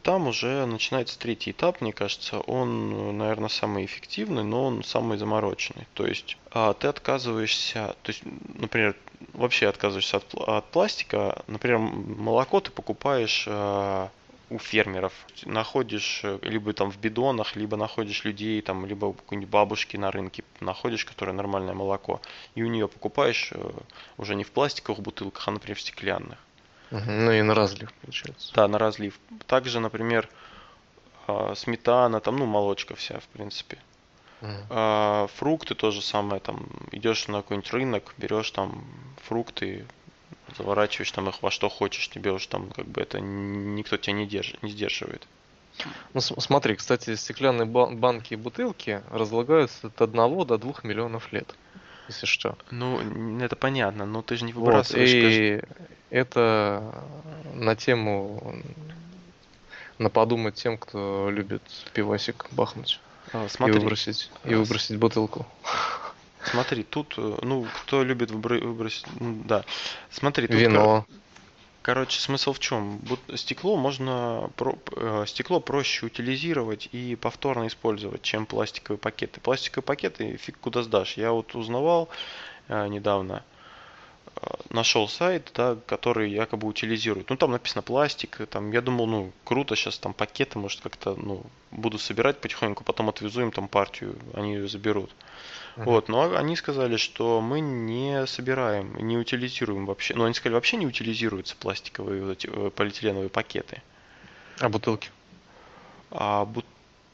там 0.04 0.28
уже 0.28 0.66
начинается 0.66 1.20
третий 1.20 1.52
этап, 1.52 1.82
мне 1.82 1.94
кажется. 1.94 2.40
Он, 2.42 3.18
наверное, 3.18 3.50
самый 3.50 3.86
эффективный, 3.86 4.44
но 4.44 4.66
он 4.66 4.84
самый 4.84 5.18
замороченный. 5.18 5.88
То 5.94 6.06
есть 6.06 6.38
а, 6.52 6.74
ты 6.74 6.88
отказываешься, 6.88 7.96
то 8.02 8.10
есть, 8.10 8.24
например, 8.56 8.96
вообще 9.34 9.68
отказываешься 9.68 10.18
от, 10.18 10.34
от 10.36 10.66
пластика. 10.72 11.44
Например, 11.48 11.78
молоко 11.80 12.60
ты 12.60 12.72
покупаешь 12.72 13.46
а, 13.48 14.10
у 14.50 14.60
фермеров. 14.60 15.14
Находишь 15.46 16.24
либо 16.42 16.74
там 16.74 16.92
в 16.92 17.00
бидонах, 17.00 17.56
либо 17.56 17.78
находишь 17.78 18.26
людей, 18.26 18.62
там, 18.62 18.86
либо 18.86 19.14
какой-нибудь 19.14 19.50
бабушки 19.50 19.98
на 19.98 20.12
рынке 20.12 20.44
находишь, 20.60 21.06
которое 21.06 21.32
нормальное 21.32 21.74
молоко. 21.74 22.22
И 22.56 22.64
у 22.64 22.68
нее 22.68 22.88
покупаешь 22.88 23.52
э, 23.54 23.72
уже 24.18 24.36
не 24.36 24.44
в 24.44 24.52
пластиковых 24.52 25.02
бутылках, 25.02 25.48
а, 25.48 25.52
например, 25.52 25.78
в 25.78 25.82
стеклянных. 25.82 26.38
Ну 26.92 27.32
и 27.32 27.42
на 27.42 27.56
разлив, 27.56 27.92
получается. 27.94 28.54
Да, 28.54 28.68
на 28.68 28.78
разлив. 28.78 29.20
Также, 29.48 29.80
например, 29.80 30.30
а, 31.28 31.56
сметана, 31.56 32.20
там, 32.20 32.38
ну, 32.38 32.46
молочка 32.46 32.96
вся, 32.96 33.20
в 33.20 33.28
принципе. 33.28 33.78
Uh-huh. 34.42 35.30
Фрукты 35.36 35.76
тоже 35.76 36.02
самое, 36.02 36.42
там, 36.42 36.66
идешь 36.92 37.28
на 37.28 37.44
какой-нибудь 37.44 37.72
рынок, 37.74 38.14
берешь 38.18 38.50
там 38.50 38.84
фрукты, 39.24 39.86
заворачиваешь 40.58 41.12
там 41.12 41.30
их 41.30 41.44
во 41.44 41.52
что 41.52 41.70
хочешь, 41.70 42.10
тебе 42.10 42.32
уж 42.32 42.48
там 42.48 42.72
как 42.72 42.88
бы 42.88 43.02
это 43.02 43.20
никто 43.20 43.98
тебя 43.98 44.14
не, 44.14 44.26
держит, 44.26 44.64
не 44.64 44.72
сдерживает. 44.72 45.28
Ну 46.14 46.22
смотри, 46.22 46.76
кстати, 46.76 47.16
стеклянные 47.16 47.66
банки 47.66 48.34
и 48.34 48.36
бутылки 48.36 49.04
разлагаются 49.12 49.88
от 49.88 50.02
1 50.02 50.46
до 50.46 50.58
2 50.58 50.74
миллионов 50.84 51.32
лет 51.32 51.56
если 52.12 52.26
что. 52.26 52.58
Ну, 52.70 53.00
это 53.42 53.56
понятно, 53.56 54.06
но 54.06 54.22
ты 54.22 54.36
же 54.36 54.46
не 54.46 54.54
выбрасываешь. 54.54 55.14
Вот, 55.14 55.32
и 55.32 55.62
это 56.10 57.04
на 57.54 57.76
тему 57.76 58.56
на 59.98 60.10
подумать 60.10 60.56
тем, 60.56 60.78
кто 60.78 61.30
любит 61.32 61.62
пивасик 61.94 62.48
бахнуть. 62.52 63.00
А, 63.34 63.48
смотри. 63.48 63.76
И 63.76 63.80
выбросить, 63.80 64.32
и 64.46 64.56
выбросить 64.56 64.98
бутылку. 64.98 65.46
Смотри, 66.44 66.84
тут, 66.84 67.14
э, 67.18 67.38
ну, 67.44 67.68
кто 67.84 68.04
любит 68.04 68.32
выбросить, 68.32 69.06
ну, 69.20 69.44
да. 69.46 69.64
Смотри, 70.10 70.48
тут 70.48 70.56
Вино. 70.58 71.06
Короче, 71.82 72.20
смысл 72.20 72.54
в 72.54 72.60
чем? 72.60 73.02
Стекло 73.36 73.76
можно 73.76 74.52
э, 74.96 75.26
стекло 75.28 75.60
проще 75.60 76.06
утилизировать 76.06 76.88
и 76.92 77.16
повторно 77.16 77.66
использовать, 77.66 78.22
чем 78.22 78.46
пластиковые 78.46 79.00
пакеты. 79.00 79.40
Пластиковые 79.40 79.84
пакеты 79.84 80.38
фиг 80.38 80.60
куда 80.60 80.84
сдашь. 80.84 81.18
Я 81.18 81.32
вот 81.32 81.56
узнавал 81.56 82.10
э, 82.68 82.88
недавно. 82.88 83.44
Нашел 84.70 85.08
сайт, 85.08 85.52
да, 85.56 85.78
который 85.86 86.32
якобы 86.32 86.68
утилизирует. 86.68 87.30
Ну, 87.30 87.36
там 87.36 87.52
написано 87.52 87.82
пластик, 87.82 88.48
там, 88.50 88.72
я 88.72 88.82
думал, 88.82 89.08
ну, 89.08 89.32
круто, 89.44 89.76
сейчас 89.76 90.00
там 90.00 90.14
пакеты, 90.14 90.58
может, 90.58 90.82
как-то, 90.82 91.16
ну, 91.16 91.44
буду 91.72 91.98
собирать 91.98 92.40
потихоньку, 92.42 92.84
потом 92.84 93.10
отвезу 93.10 93.42
им 93.42 93.52
там 93.52 93.68
партию, 93.68 94.18
они 94.34 94.56
ее 94.56 94.68
заберут. 94.68 95.12
Uh-huh. 95.76 95.86
Вот, 95.86 96.10
но 96.10 96.36
они 96.36 96.56
сказали, 96.56 96.98
что 96.98 97.40
мы 97.40 97.60
не 97.62 98.26
собираем, 98.28 98.96
не 98.96 99.18
утилизируем 99.18 99.86
вообще. 99.86 100.14
Ну, 100.16 100.26
они 100.26 100.34
сказали, 100.34 100.56
вообще 100.56 100.78
не 100.78 100.88
утилизируются 100.88 101.56
пластиковые 101.56 102.24
вот 102.24 102.32
эти, 102.32 102.48
э, 102.48 102.72
полиэтиленовые 102.72 103.30
пакеты. 103.30 103.82
А 104.60 104.70
бутылки? 104.70 105.10
А 106.10 106.46
бут 106.46 106.66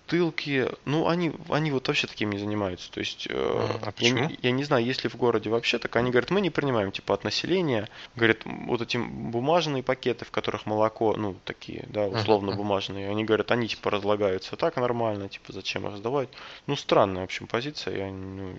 бутылки, 0.07 0.69
ну, 0.85 1.07
они, 1.07 1.33
они 1.49 1.71
вот 1.71 1.87
вообще 1.87 2.07
таким 2.07 2.31
не 2.31 2.37
занимаются. 2.37 2.89
То 2.91 2.99
есть, 2.99 3.27
э, 3.29 3.33
а? 3.33 3.93
Я, 3.97 4.31
я 4.41 4.51
не 4.51 4.63
знаю, 4.63 4.85
есть 4.85 5.03
ли 5.03 5.09
в 5.09 5.15
городе 5.15 5.49
вообще 5.49 5.79
так. 5.79 5.95
Они 5.95 6.11
говорят, 6.11 6.31
мы 6.31 6.41
не 6.41 6.49
принимаем, 6.49 6.91
типа, 6.91 7.13
от 7.13 7.23
населения. 7.23 7.89
Говорят, 8.15 8.39
вот 8.45 8.81
эти 8.81 8.97
бумажные 8.97 9.83
пакеты, 9.83 10.25
в 10.25 10.31
которых 10.31 10.65
молоко, 10.65 11.15
ну, 11.17 11.35
такие, 11.43 11.85
да, 11.89 12.07
условно 12.07 12.55
бумажные, 12.55 13.09
они 13.09 13.25
говорят, 13.25 13.51
они, 13.51 13.67
типа, 13.67 13.89
разлагаются 13.91 14.55
так 14.55 14.77
нормально, 14.77 15.27
типа, 15.27 15.51
зачем 15.51 15.87
их 15.87 15.97
сдавать? 15.97 16.29
Ну, 16.67 16.75
странная, 16.75 17.21
в 17.21 17.25
общем, 17.25 17.47
позиция. 17.47 17.97
Я 17.97 18.11
ну, 18.11 18.55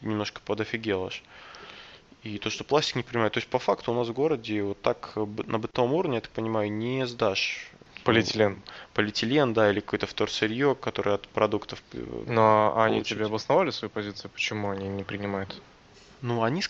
немножко 0.00 0.40
подофигел 0.44 1.06
аж. 1.06 1.22
И 2.24 2.38
то, 2.38 2.50
что 2.50 2.64
пластик 2.64 2.96
не 2.96 3.02
принимают. 3.02 3.34
То 3.34 3.38
есть, 3.38 3.48
по 3.48 3.58
факту 3.58 3.92
у 3.92 3.94
нас 3.94 4.08
в 4.08 4.12
городе 4.12 4.62
вот 4.62 4.80
так 4.80 5.16
на 5.16 5.58
бытовом 5.58 5.94
уровне, 5.94 6.16
я 6.16 6.20
так 6.20 6.30
понимаю, 6.30 6.72
не 6.72 7.06
сдашь 7.06 7.72
Полиэтилен. 8.04 8.60
Полиэтилен, 8.94 9.52
да, 9.52 9.70
или 9.70 9.80
какое-то 9.80 10.06
вторсырье, 10.06 10.74
которое 10.74 11.14
от 11.16 11.28
продуктов. 11.28 11.82
Э, 11.92 12.24
Но 12.26 12.74
они 12.76 12.96
получить. 12.96 13.16
тебе 13.16 13.26
обосновали 13.26 13.70
свою 13.70 13.90
позицию, 13.90 14.30
почему 14.30 14.70
они 14.70 14.88
не 14.88 15.04
принимают? 15.04 15.60
Ну, 16.22 16.44
они 16.44 16.62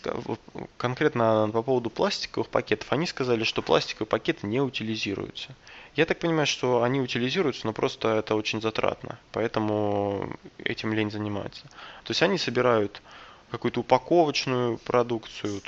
конкретно 0.78 1.50
по 1.52 1.62
поводу 1.62 1.90
пластиковых 1.90 2.48
пакетов, 2.48 2.90
они 2.90 3.06
сказали, 3.06 3.44
что 3.44 3.60
пластиковые 3.60 4.08
пакеты 4.08 4.46
не 4.46 4.60
утилизируются. 4.62 5.54
Я 5.94 6.06
так 6.06 6.20
понимаю, 6.20 6.46
что 6.46 6.82
они 6.82 7.02
утилизируются, 7.02 7.66
но 7.66 7.74
просто 7.74 8.16
это 8.16 8.34
очень 8.34 8.62
затратно, 8.62 9.18
поэтому 9.30 10.38
этим 10.56 10.94
лень 10.94 11.10
занимается. 11.10 11.64
То 12.04 12.12
есть 12.12 12.22
они 12.22 12.38
собирают 12.38 13.02
какую-то 13.50 13.80
упаковочную 13.80 14.78
продукцию, 14.78 15.60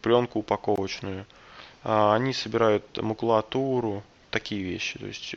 пленку 0.00 0.38
упаковочную, 0.38 1.26
а 1.84 2.14
они 2.14 2.32
собирают 2.32 2.84
макулатуру, 3.02 4.02
такие 4.30 4.62
вещи, 4.62 4.98
то 4.98 5.06
есть 5.06 5.34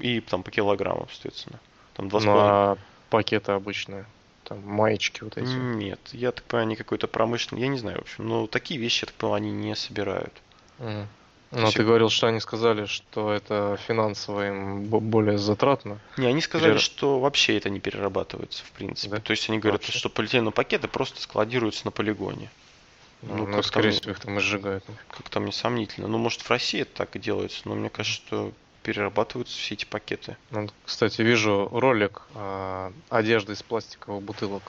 и 0.00 0.20
там 0.20 0.42
по 0.42 0.50
килограммам, 0.50 1.08
соответственно. 1.10 1.60
Там 1.94 2.08
два 2.08 2.20
ну, 2.20 2.32
а 2.36 2.78
пакеты 3.10 3.52
обычные, 3.52 4.06
там 4.44 4.60
маечки 4.66 5.22
вот 5.22 5.36
эти. 5.36 5.50
Нет, 5.50 6.00
я 6.12 6.32
так 6.32 6.44
понимаю, 6.44 6.66
они 6.66 6.76
какой-то 6.76 7.06
промышленный, 7.06 7.62
я 7.62 7.68
не 7.68 7.78
знаю, 7.78 7.98
в 7.98 8.02
общем, 8.02 8.26
но 8.26 8.46
такие 8.46 8.80
вещи, 8.80 9.04
я 9.04 9.06
так 9.06 9.14
понимаю, 9.16 9.36
они 9.36 9.52
не 9.52 9.76
собирают. 9.76 10.32
Mm. 10.78 11.06
Но 11.54 11.70
ты 11.70 11.84
говорил, 11.84 12.10
что 12.10 12.26
они 12.26 12.40
сказали, 12.40 12.86
что 12.86 13.32
это 13.32 13.78
финансово 13.86 14.48
им 14.48 14.84
более 14.84 15.38
затратно. 15.38 16.00
Не, 16.16 16.26
они 16.26 16.40
сказали, 16.40 16.72
Перер... 16.72 16.80
что 16.80 17.20
вообще 17.20 17.56
это 17.56 17.70
не 17.70 17.78
перерабатывается, 17.80 18.64
в 18.64 18.72
принципе. 18.72 19.16
Да? 19.16 19.20
То 19.20 19.30
есть 19.30 19.48
они 19.48 19.58
говорят, 19.58 19.82
вообще? 19.82 19.96
что 19.96 20.08
полиэтиленовые 20.08 20.52
пакеты 20.52 20.88
просто 20.88 21.20
складируются 21.22 21.84
на 21.84 21.90
полигоне. 21.92 22.50
Ну, 23.28 23.46
ну 23.46 23.62
скорее 23.62 23.90
всего, 23.90 24.10
их 24.10 24.20
там 24.20 24.38
сжигают. 24.40 24.84
Как 25.08 25.28
там 25.28 25.46
несомнительно. 25.46 26.08
Ну, 26.08 26.18
может, 26.18 26.42
в 26.42 26.50
России 26.50 26.80
это 26.80 26.94
так 26.94 27.16
и 27.16 27.18
делается, 27.18 27.62
но 27.64 27.74
мне 27.74 27.90
кажется, 27.90 28.16
что 28.16 28.52
перерабатываются 28.82 29.56
все 29.58 29.74
эти 29.74 29.86
пакеты. 29.86 30.36
Ну, 30.50 30.68
кстати, 30.84 31.22
вижу 31.22 31.68
ролик 31.72 32.22
э, 32.34 32.92
одежды 33.08 33.54
из 33.54 33.62
пластиковых 33.62 34.22
бутылок. 34.22 34.62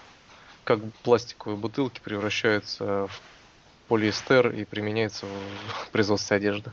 Как 0.64 0.80
пластиковые 1.04 1.58
бутылки 1.58 2.00
превращаются 2.00 3.08
в 3.08 3.22
полиэстер 3.90 4.52
и 4.52 4.64
применяются 4.66 5.26
в 5.26 5.90
производстве 5.92 6.38
одежды. 6.38 6.72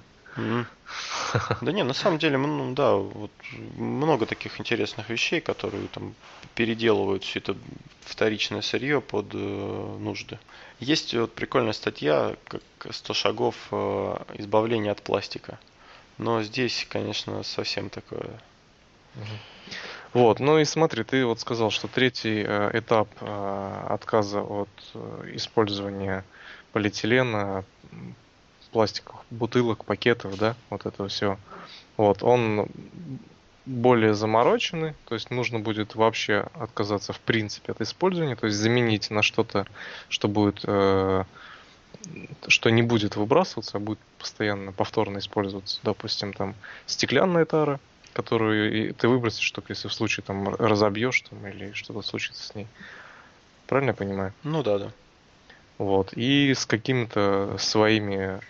Да 1.62 1.72
не, 1.72 1.82
на 1.82 1.94
самом 1.94 2.18
деле, 2.18 2.36
ну 2.36 2.74
да, 2.74 2.94
вот 2.94 3.30
много 3.76 4.26
таких 4.26 4.60
интересных 4.60 5.08
вещей, 5.08 5.40
которые 5.40 5.88
там 5.88 6.14
переделывают 6.54 7.24
все 7.24 7.38
это 7.38 7.56
вторичное 8.00 8.60
сырье 8.60 9.00
под 9.00 9.26
э, 9.32 9.36
нужды. 9.36 10.38
Есть 10.80 11.14
вот 11.14 11.32
прикольная 11.34 11.72
статья, 11.72 12.36
как 12.46 12.62
100 12.90 13.14
шагов 13.14 13.54
э, 13.70 14.16
избавления 14.34 14.92
от 14.92 15.02
пластика. 15.02 15.58
Но 16.18 16.42
здесь, 16.42 16.86
конечно, 16.88 17.42
совсем 17.42 17.88
такое. 17.88 18.40
Вот, 20.12 20.40
ну 20.40 20.58
и 20.58 20.64
смотри, 20.64 21.04
ты 21.04 21.24
вот 21.24 21.40
сказал, 21.40 21.70
что 21.70 21.88
третий 21.88 22.44
э, 22.46 22.70
этап 22.74 23.08
э, 23.20 23.86
отказа 23.88 24.42
от 24.42 24.68
э, 24.94 25.30
использования 25.34 26.24
полиэтилена 26.72 27.64
пластиковых 28.72 29.22
бутылок, 29.30 29.84
пакетов, 29.84 30.36
да, 30.38 30.56
вот 30.70 30.86
это 30.86 31.06
все. 31.08 31.38
Вот, 31.96 32.22
он 32.22 32.68
более 33.64 34.14
замороченный, 34.14 34.94
то 35.06 35.14
есть 35.14 35.30
нужно 35.30 35.60
будет 35.60 35.94
вообще 35.94 36.48
отказаться 36.54 37.12
в 37.12 37.20
принципе 37.20 37.72
от 37.72 37.80
использования, 37.80 38.34
то 38.34 38.46
есть 38.46 38.58
заменить 38.58 39.10
на 39.10 39.22
что-то, 39.22 39.66
что 40.08 40.26
будет, 40.26 40.60
э, 40.64 41.24
что 42.48 42.70
не 42.70 42.82
будет 42.82 43.14
выбрасываться, 43.14 43.76
а 43.76 43.80
будет 43.80 44.00
постоянно 44.18 44.72
повторно 44.72 45.18
использоваться. 45.18 45.78
Допустим, 45.84 46.32
там 46.32 46.54
стеклянная 46.86 47.44
тара, 47.44 47.78
которую 48.14 48.94
ты 48.94 49.06
выбросишь 49.06 49.50
только 49.52 49.72
если 49.72 49.88
в 49.88 49.94
случае 49.94 50.24
там 50.24 50.54
разобьешь 50.56 51.20
там 51.22 51.46
или 51.46 51.72
что-то 51.72 52.02
случится 52.02 52.42
с 52.42 52.54
ней. 52.54 52.66
Правильно 53.68 53.90
я 53.90 53.94
понимаю? 53.94 54.32
Ну 54.42 54.62
да, 54.62 54.78
да. 54.78 54.90
Вот. 55.78 56.12
И 56.14 56.52
с 56.54 56.66
какими-то 56.66 57.56
своими 57.58 58.40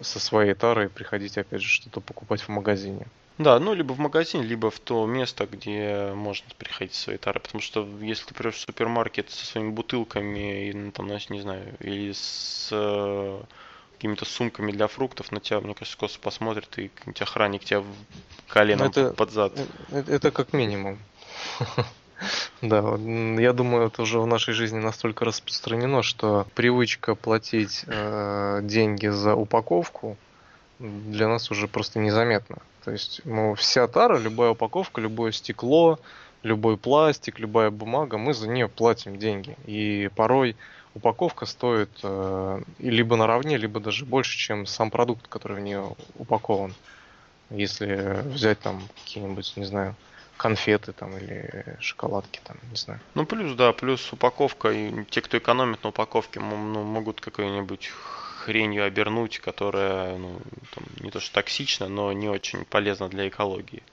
со 0.00 0.18
своей 0.20 0.54
тарой 0.54 0.88
приходить, 0.88 1.38
опять 1.38 1.60
же, 1.60 1.68
что-то 1.68 2.00
покупать 2.00 2.40
в 2.40 2.48
магазине. 2.48 3.06
Да, 3.38 3.58
ну 3.58 3.72
либо 3.74 3.92
в 3.92 3.98
магазин, 3.98 4.42
либо 4.42 4.70
в 4.70 4.78
то 4.78 5.06
место, 5.06 5.46
где 5.46 6.12
можно 6.14 6.46
приходить 6.58 6.94
со 6.94 7.04
своей 7.04 7.18
тарой. 7.18 7.40
Потому 7.40 7.62
что 7.62 7.88
если 8.00 8.26
ты 8.26 8.34
придешь 8.34 8.56
в 8.56 8.60
супермаркет 8.60 9.30
со 9.30 9.46
своими 9.46 9.70
бутылками, 9.70 10.68
и, 10.68 10.72
ну, 10.72 10.92
там, 10.92 11.08
не 11.08 11.40
знаю, 11.40 11.74
или 11.80 12.12
с 12.12 12.68
э, 12.70 13.42
какими-то 13.94 14.24
сумками 14.24 14.70
для 14.72 14.86
фруктов, 14.86 15.32
на 15.32 15.40
тебя, 15.40 15.60
мне 15.60 15.74
кажется, 15.74 15.98
косо 15.98 16.18
посмотрит, 16.20 16.78
и 16.78 16.88
какой-нибудь 16.88 17.22
охранник 17.22 17.64
тебя 17.64 17.82
коленом 18.48 18.88
это, 18.88 19.10
под 19.10 19.30
зад. 19.30 19.58
Это, 19.90 20.12
это 20.12 20.30
как 20.30 20.52
минимум. 20.52 20.98
Да, 22.62 22.96
я 22.96 23.52
думаю, 23.52 23.88
это 23.88 24.02
уже 24.02 24.20
в 24.20 24.26
нашей 24.26 24.54
жизни 24.54 24.78
настолько 24.78 25.24
распространено, 25.24 26.04
что 26.04 26.46
привычка 26.54 27.16
платить 27.16 27.82
э, 27.88 28.60
деньги 28.62 29.08
за 29.08 29.34
упаковку 29.34 30.16
для 30.78 31.26
нас 31.26 31.50
уже 31.50 31.66
просто 31.66 31.98
незаметна. 31.98 32.58
То 32.84 32.92
есть 32.92 33.20
ну, 33.24 33.56
вся 33.56 33.88
тара, 33.88 34.16
любая 34.16 34.50
упаковка, 34.50 35.00
любое 35.00 35.32
стекло, 35.32 35.98
любой 36.44 36.76
пластик, 36.76 37.40
любая 37.40 37.70
бумага, 37.70 38.16
мы 38.16 38.32
за 38.32 38.46
нее 38.48 38.68
платим 38.68 39.18
деньги. 39.18 39.56
И 39.66 40.08
порой 40.14 40.54
упаковка 40.94 41.46
стоит 41.46 41.90
э, 42.04 42.62
либо 42.78 43.16
наравне, 43.16 43.56
либо 43.56 43.80
даже 43.80 44.04
больше, 44.04 44.38
чем 44.38 44.66
сам 44.66 44.92
продукт, 44.92 45.26
который 45.26 45.56
в 45.56 45.60
нее 45.60 45.96
упакован. 46.16 46.74
Если 47.50 48.22
взять 48.28 48.60
там 48.60 48.82
какие-нибудь, 49.02 49.52
не 49.56 49.64
знаю, 49.64 49.96
конфеты 50.42 50.92
там 50.92 51.16
или 51.16 51.76
шоколадки 51.78 52.40
там, 52.42 52.56
не 52.68 52.76
знаю. 52.76 52.98
Ну 53.14 53.24
плюс, 53.24 53.54
да, 53.54 53.72
плюс 53.72 54.12
упаковка, 54.12 54.72
и 54.72 55.04
те, 55.08 55.20
кто 55.20 55.38
экономит 55.38 55.84
на 55.84 55.90
упаковке, 55.90 56.40
ну, 56.40 56.56
могут 56.56 57.20
какой-нибудь 57.20 57.86
хренью 58.40 58.84
обернуть, 58.84 59.38
которая 59.38 60.18
ну, 60.18 60.40
там, 60.74 60.84
не 60.98 61.12
то 61.12 61.20
что 61.20 61.34
токсична, 61.34 61.86
но 61.86 62.12
не 62.12 62.28
очень 62.28 62.64
полезна 62.64 63.08
для 63.08 63.28
экологии. 63.28 63.84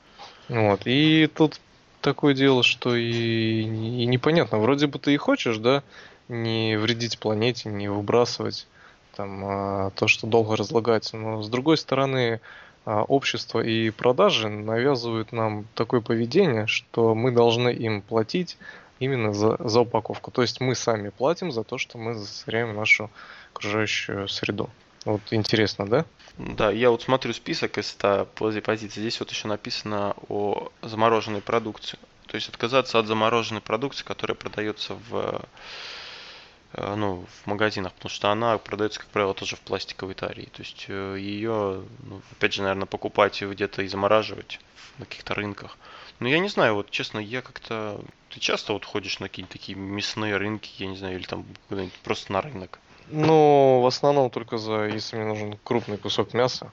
Вот. 0.48 0.82
И 0.86 1.28
тут 1.28 1.62
такое 2.02 2.34
дело, 2.34 2.64
что 2.64 2.96
и, 2.96 3.62
и 3.62 4.06
непонятно. 4.08 4.58
Вроде 4.58 4.88
бы 4.88 4.98
ты 4.98 5.14
и 5.14 5.18
хочешь, 5.18 5.58
да, 5.58 5.84
не 6.30 6.80
вредить 6.80 7.20
планете, 7.20 7.70
не 7.70 7.90
выбрасывать 7.90 8.66
там 9.16 9.46
а, 9.46 9.92
то, 9.92 10.08
что 10.08 10.26
долго 10.26 10.56
разлагается. 10.56 11.16
Но 11.16 11.44
с 11.44 11.50
другой 11.50 11.78
стороны, 11.78 12.42
общество 12.86 13.60
и 13.60 13.90
продажи 13.90 14.50
навязывают 14.50 15.32
нам 15.32 15.66
такое 15.76 16.02
поведение, 16.02 16.68
что 16.68 17.14
мы 17.16 17.32
должны 17.32 17.70
им 17.70 18.02
платить 18.02 18.58
именно 19.00 19.34
за, 19.34 19.58
за 19.60 19.82
упаковку. 19.82 20.32
То 20.32 20.42
есть 20.42 20.60
мы 20.60 20.76
сами 20.76 21.10
платим 21.10 21.52
за 21.52 21.64
то, 21.64 21.78
что 21.78 21.98
мы 21.98 22.16
засоряем 22.16 22.76
нашу 22.76 23.10
окружающую 23.54 24.28
среду. 24.28 24.70
Вот 25.06 25.22
интересно, 25.32 25.88
да? 25.88 26.06
Да, 26.38 26.72
я 26.72 26.90
вот 26.90 27.02
смотрю 27.02 27.34
список 27.34 27.78
из 27.78 27.88
100 27.88 28.28
позиций. 28.36 29.02
Здесь 29.02 29.20
вот 29.20 29.32
еще 29.32 29.48
написано 29.48 30.16
о 30.28 30.70
замороженной 30.82 31.42
продукции. 31.42 31.98
То 32.28 32.36
есть 32.36 32.50
отказаться 32.50 33.00
от 33.00 33.08
замороженной 33.08 33.62
продукции, 33.62 34.04
которая 34.04 34.36
продается 34.36 34.96
в 35.10 35.42
ну, 36.74 37.26
в 37.44 37.48
магазинах, 37.48 37.94
потому 37.94 38.10
что 38.10 38.30
она 38.30 38.58
продается, 38.58 39.00
как 39.00 39.10
правило, 39.10 39.34
тоже 39.34 39.56
в 39.56 39.62
пластиковой 39.62 40.14
таре. 40.14 40.48
То 40.54 40.62
есть 40.62 40.86
э, 40.88 41.16
ее, 41.20 41.84
ну, 42.04 42.22
опять 42.32 42.54
же, 42.54 42.62
наверное, 42.62 42.86
покупать 42.86 43.42
где-то 43.42 43.82
и 43.82 43.88
замораживать 43.88 44.60
на 45.00 45.06
каких-то 45.06 45.34
рынках. 45.34 45.78
Но 46.20 46.28
я 46.28 46.40
не 46.40 46.50
знаю, 46.50 46.76
вот 46.76 46.92
честно, 46.92 47.20
я 47.20 47.42
как-то... 47.42 48.02
Ты 48.30 48.40
часто 48.40 48.74
вот 48.74 48.86
ходишь 48.86 49.20
на 49.20 49.30
какие-то 49.30 49.54
такие 49.54 49.78
мясные 49.78 50.38
рынки, 50.38 50.70
я 50.78 50.88
не 50.88 50.98
знаю, 50.98 51.16
или 51.16 51.26
там 51.26 51.46
куда-нибудь 51.70 51.94
просто 52.04 52.32
на 52.34 52.42
рынок? 52.42 52.80
Ну, 53.08 53.80
в 53.82 53.88
основном 53.88 54.30
только 54.30 54.58
за, 54.58 54.86
если 54.86 55.16
мне 55.16 55.26
нужен 55.26 55.58
крупный 55.64 55.98
кусок 55.98 56.34
мяса, 56.34 56.72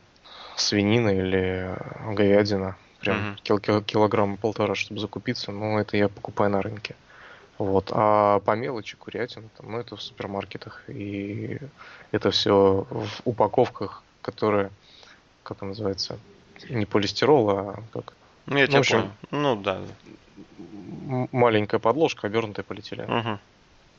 свинина 0.57 1.09
или 1.09 1.75
говядина, 2.13 2.77
прям 3.01 3.31
угу. 3.31 3.37
кил 3.43 3.59
кил 3.59 3.83
килограмма 3.83 4.37
полтора, 4.37 4.75
чтобы 4.75 5.01
закупиться, 5.01 5.53
ну, 5.53 5.79
это 5.79 5.97
я 5.97 6.09
покупаю 6.09 6.51
на 6.51 6.61
рынке. 6.61 6.95
Вот. 7.59 7.91
А 7.93 8.41
по 8.41 8.55
мелочи 8.55 8.97
курятина, 8.97 9.49
там, 9.57 9.73
ну, 9.73 9.79
это 9.79 9.97
в 9.97 10.03
супермаркетах. 10.03 10.83
И 10.89 11.59
это 12.13 12.31
все 12.31 12.87
в 12.91 13.09
упаковках, 13.25 14.03
которые, 14.23 14.71
как 15.43 15.59
это 15.59 15.67
называется, 15.67 16.19
не 16.69 16.87
полистирол, 16.87 17.51
а 17.51 17.83
как... 17.93 18.15
Ну, 18.47 18.59
я 18.59 18.63
ну, 18.63 18.69
тебя 18.69 18.79
общем, 18.81 18.99
понял. 18.99 19.13
Ну, 19.31 19.57
да. 19.57 19.81
Маленькая 21.33 21.79
подложка, 21.79 22.27
обернутая 22.27 22.65
полиэтилен. 22.65 23.11
Угу. 23.11 23.39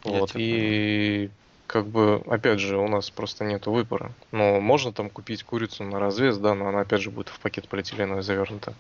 Вот. 0.04 0.32
И 0.36 1.30
как 1.66 1.88
бы, 1.88 2.22
опять 2.28 2.60
же, 2.60 2.78
у 2.78 2.88
нас 2.88 3.10
просто 3.10 3.44
нет 3.44 3.66
выбора. 3.66 4.12
Но 4.32 4.60
можно 4.62 4.94
там 4.94 5.10
купить 5.10 5.44
курицу 5.44 5.84
на 5.84 6.00
развес, 6.00 6.38
да, 6.38 6.56
но 6.56 6.68
она 6.70 6.82
опять 6.82 7.02
же 7.02 7.12
будет 7.12 7.30
в 7.30 7.40
пакет 7.40 7.68
полиэтиленовый 7.68 8.24
завернута. 8.24 8.74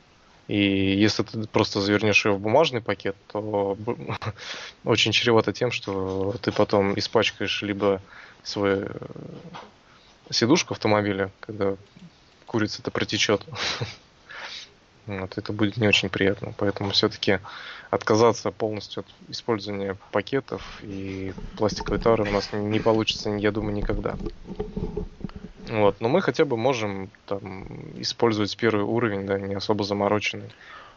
И 0.48 0.98
если 0.98 1.24
ты 1.24 1.46
просто 1.48 1.82
завернешь 1.82 2.26
ее 2.26 2.34
в 2.34 2.40
бумажный 2.40 2.82
пакет, 2.82 3.16
то 3.32 3.78
очень 4.86 5.12
чревато 5.12 5.52
тем, 5.52 5.72
что 5.72 6.36
ты 6.42 6.52
потом 6.52 6.98
испачкаешь 6.98 7.62
либо 7.62 8.02
свою 8.44 8.86
э, 8.86 8.90
сидушку 10.32 10.74
автомобиля, 10.74 11.32
когда 11.42 11.76
курица-то 12.46 12.92
протечет. 12.92 13.46
Вот, 15.08 15.38
это 15.38 15.54
будет 15.54 15.78
не 15.78 15.88
очень 15.88 16.10
приятно. 16.10 16.54
Поэтому 16.58 16.92
все-таки 16.92 17.40
отказаться 17.90 18.52
полностью 18.52 19.02
от 19.02 19.32
использования 19.32 19.98
пакетов 20.12 20.62
и 20.84 21.34
пластиковой 21.58 22.00
тары 22.00 22.24
у 22.24 22.32
нас 22.32 22.50
не 22.52 22.80
получится, 22.80 23.30
я 23.30 23.52
думаю, 23.52 23.74
никогда. 23.74 24.16
Вот, 25.70 26.00
но 26.02 26.10
мы 26.10 26.22
хотя 26.22 26.46
бы 26.46 26.58
можем 26.58 27.10
там 27.26 27.66
использовать 28.02 28.56
первый 28.58 28.84
уровень, 28.84 29.26
да, 29.26 29.40
не 29.40 29.56
особо 29.56 29.84
замороченный. 29.84 30.50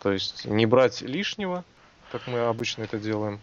То 0.02 0.12
есть 0.12 0.44
не 0.44 0.66
брать 0.66 1.02
лишнего, 1.02 1.64
как 2.12 2.26
мы 2.26 2.40
обычно 2.40 2.82
это 2.82 2.98
делаем, 2.98 3.40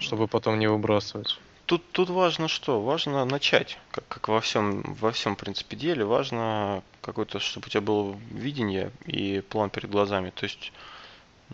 чтобы 0.00 0.26
потом 0.26 0.58
не 0.58 0.68
выбрасывать. 0.68 1.38
Тут, 1.70 1.88
тут 1.92 2.10
важно 2.10 2.48
что? 2.48 2.82
Важно 2.82 3.24
начать, 3.24 3.78
как, 3.92 4.02
как 4.08 4.26
во 4.26 4.40
всем, 4.40 4.82
во 4.82 5.12
всем, 5.12 5.36
принципе, 5.36 5.76
деле. 5.76 6.04
Важно 6.04 6.82
какое-то, 7.00 7.38
чтобы 7.38 7.68
у 7.68 7.70
тебя 7.70 7.80
было 7.80 8.16
видение 8.32 8.90
и 9.06 9.40
план 9.40 9.70
перед 9.70 9.88
глазами. 9.88 10.30
То 10.30 10.46
есть 10.46 10.72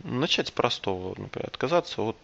начать 0.05 0.49
с 0.49 0.51
простого, 0.51 1.15
например, 1.21 1.49
отказаться 1.49 2.01
от 2.01 2.17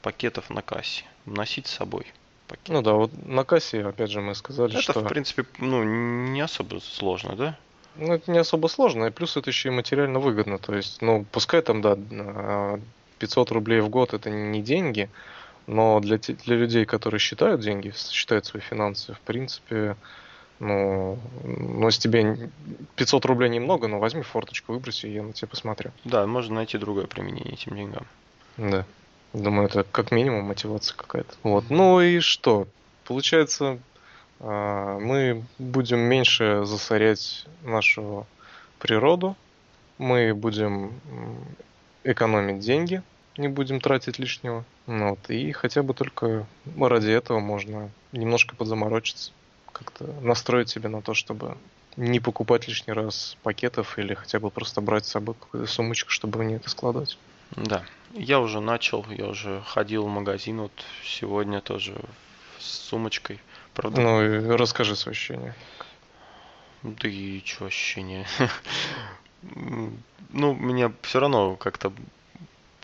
пакетов 0.00 0.50
на 0.50 0.60
кассе, 0.60 1.04
носить 1.24 1.68
с 1.68 1.76
собой 1.76 2.04
пакет. 2.48 2.68
Ну 2.68 2.82
да, 2.82 2.94
вот 2.94 3.12
на 3.28 3.44
кассе, 3.44 3.86
опять 3.86 4.10
же, 4.10 4.20
мы 4.20 4.34
сказали, 4.34 4.72
это, 4.72 4.82
что... 4.82 4.90
Это, 4.90 5.00
в 5.02 5.08
принципе, 5.08 5.44
ну, 5.58 5.84
не 5.84 6.40
особо 6.40 6.80
сложно, 6.80 7.36
да? 7.36 7.56
Ну, 7.94 8.12
это 8.14 8.28
не 8.28 8.38
особо 8.38 8.66
сложно, 8.66 9.04
и 9.04 9.10
плюс 9.10 9.36
это 9.36 9.50
еще 9.50 9.68
и 9.68 9.72
материально 9.72 10.18
выгодно. 10.18 10.58
То 10.58 10.74
есть, 10.74 11.00
ну, 11.00 11.24
пускай 11.30 11.62
там, 11.62 11.80
да, 11.80 11.96
500 13.20 13.52
рублей 13.52 13.78
в 13.82 13.88
год 13.88 14.14
это 14.14 14.30
не 14.30 14.62
деньги, 14.62 15.08
но 15.66 16.00
для, 16.00 16.18
для 16.18 16.56
людей, 16.56 16.84
которые 16.84 17.20
считают 17.20 17.60
деньги, 17.60 17.92
считают 17.96 18.46
свои 18.46 18.62
финансы, 18.62 19.14
в 19.14 19.20
принципе, 19.20 19.96
ну, 20.58 21.18
ну, 21.44 21.86
если 21.86 22.02
тебе 22.02 22.50
500 22.96 23.24
рублей 23.24 23.50
немного, 23.50 23.88
но 23.88 23.98
возьми 23.98 24.22
форточку, 24.22 24.72
выброси, 24.72 25.06
и 25.06 25.12
я 25.14 25.22
на 25.22 25.32
тебя 25.32 25.48
посмотрю. 25.48 25.90
Да, 26.04 26.26
можно 26.26 26.56
найти 26.56 26.78
другое 26.78 27.06
применение 27.06 27.54
этим 27.54 27.76
деньгам. 27.76 28.06
Да. 28.56 28.84
Думаю, 29.32 29.68
это 29.68 29.84
как 29.84 30.12
минимум 30.12 30.44
мотивация 30.44 30.96
какая-то. 30.96 31.34
Вот. 31.42 31.64
Ну 31.70 32.00
и 32.00 32.20
что? 32.20 32.68
Получается, 33.04 33.78
а, 34.40 34.98
мы 34.98 35.44
будем 35.58 35.98
меньше 35.98 36.62
засорять 36.64 37.46
нашу 37.62 38.26
природу, 38.78 39.36
мы 39.98 40.34
будем 40.34 40.92
экономить 42.04 42.60
деньги, 42.60 43.02
не 43.36 43.48
будем 43.48 43.80
тратить 43.80 44.18
лишнего. 44.18 44.64
Ну 44.86 45.10
вот, 45.10 45.30
и 45.30 45.52
хотя 45.52 45.82
бы 45.82 45.94
только 45.94 46.46
ради 46.78 47.10
этого 47.10 47.40
можно 47.40 47.90
немножко 48.12 48.54
подзаморочиться, 48.56 49.32
как-то 49.72 50.04
настроить 50.20 50.68
себя 50.68 50.88
на 50.88 51.02
то, 51.02 51.14
чтобы 51.14 51.56
не 51.96 52.20
покупать 52.20 52.68
лишний 52.68 52.92
раз 52.92 53.36
пакетов 53.42 53.98
или 53.98 54.14
хотя 54.14 54.40
бы 54.40 54.50
просто 54.50 54.80
брать 54.80 55.06
с 55.06 55.10
собой 55.10 55.34
какую-то 55.38 55.70
сумочку, 55.70 56.10
чтобы 56.10 56.38
в 56.38 56.44
ней 56.44 56.56
это 56.56 56.70
складывать. 56.70 57.18
Да, 57.56 57.84
я 58.14 58.40
уже 58.40 58.60
начал, 58.60 59.04
я 59.10 59.26
уже 59.26 59.62
ходил 59.66 60.06
в 60.06 60.08
магазин, 60.08 60.62
вот 60.62 60.72
сегодня 61.04 61.60
тоже 61.60 62.00
с 62.58 62.66
сумочкой. 62.66 63.40
Правда? 63.74 64.00
Ну 64.00 64.22
и 64.22 64.56
расскажи 64.56 64.96
свои 64.96 65.12
ощущения. 65.12 65.54
Да 66.82 67.08
и 67.08 67.42
что 67.44 67.66
ощущения? 67.66 68.26
ну, 69.42 70.54
меня 70.54 70.92
все 71.02 71.20
равно 71.20 71.56
как-то 71.56 71.92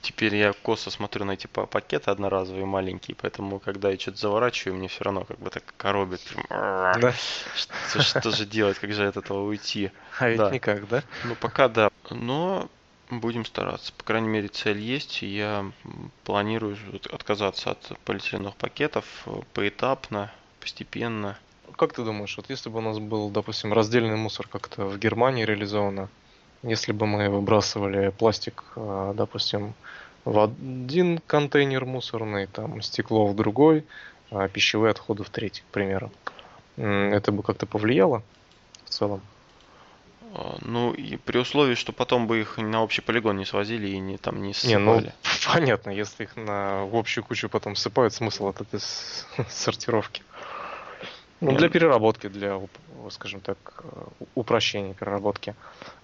теперь 0.00 0.34
я 0.36 0.52
косо 0.52 0.90
смотрю 0.90 1.24
на 1.24 1.32
эти 1.32 1.46
пакеты 1.46 2.10
одноразовые 2.10 2.66
маленькие, 2.66 3.16
поэтому 3.20 3.58
когда 3.60 3.90
я 3.90 3.98
что-то 3.98 4.18
заворачиваю, 4.18 4.76
мне 4.76 4.88
все 4.88 5.04
равно 5.04 5.24
как 5.24 5.38
бы 5.38 5.50
так 5.50 5.64
коробит. 5.76 6.20
Да. 6.48 7.14
Что, 7.54 8.02
что 8.02 8.30
же 8.30 8.46
делать, 8.46 8.78
как 8.78 8.92
же 8.92 9.06
от 9.06 9.16
этого 9.16 9.44
уйти? 9.44 9.90
А 10.18 10.28
ведь 10.28 10.38
да. 10.38 10.50
никак, 10.50 10.88
да? 10.88 11.02
Ну 11.24 11.34
пока 11.34 11.68
да. 11.68 11.90
Но 12.10 12.68
Будем 13.10 13.46
стараться. 13.46 13.92
По 13.96 14.04
крайней 14.04 14.28
мере, 14.28 14.48
цель 14.48 14.78
есть, 14.78 15.22
я 15.22 15.70
планирую 16.24 16.76
отказаться 17.10 17.70
от 17.70 17.92
полиэтиленовых 18.04 18.56
пакетов 18.56 19.06
поэтапно, 19.54 20.30
постепенно. 20.60 21.38
Как 21.76 21.94
ты 21.94 22.04
думаешь, 22.04 22.36
вот 22.36 22.50
если 22.50 22.68
бы 22.68 22.78
у 22.78 22.82
нас 22.82 22.98
был, 22.98 23.30
допустим, 23.30 23.72
раздельный 23.72 24.16
мусор 24.16 24.46
как-то 24.46 24.84
в 24.84 24.98
Германии 24.98 25.44
реализовано, 25.44 26.10
если 26.62 26.92
бы 26.92 27.06
мы 27.06 27.28
выбрасывали 27.28 28.10
пластик, 28.10 28.64
э, 28.76 29.12
допустим, 29.16 29.74
в 30.24 30.38
один 30.40 31.18
контейнер 31.26 31.84
мусорный, 31.84 32.46
там 32.46 32.82
стекло 32.82 33.26
в 33.26 33.34
другой, 33.34 33.86
а 34.30 34.48
пищевые 34.48 34.90
отходы 34.90 35.24
в 35.24 35.30
третий, 35.30 35.62
к 35.62 35.72
примеру, 35.72 36.12
это 36.76 37.32
бы 37.32 37.42
как-то 37.42 37.66
повлияло 37.66 38.22
в 38.84 38.90
целом? 38.90 39.22
А, 40.34 40.58
ну, 40.60 40.92
и 40.92 41.16
при 41.16 41.38
условии, 41.38 41.74
что 41.74 41.92
потом 41.92 42.26
бы 42.26 42.40
их 42.40 42.58
на 42.58 42.82
общий 42.82 43.00
полигон 43.00 43.36
не 43.36 43.44
свозили 43.44 43.88
и 43.88 43.98
не 43.98 44.18
там 44.18 44.42
не 44.42 44.52
ссыпали. 44.52 44.74
Не, 44.74 44.78
ну, 44.78 45.12
понятно, 45.52 45.90
если 45.90 46.24
их 46.24 46.36
на 46.36 46.84
в 46.84 46.96
общую 46.96 47.24
кучу 47.24 47.48
потом 47.48 47.76
сыпают, 47.76 48.12
смысл 48.12 48.48
от 48.48 48.60
этой 48.60 48.80
сортировки. 49.48 50.22
Ну, 51.40 51.56
для 51.56 51.68
переработки, 51.68 52.28
для, 52.28 52.60
скажем 53.10 53.40
так, 53.40 53.56
упрощения 54.34 54.94
переработки. 54.94 55.54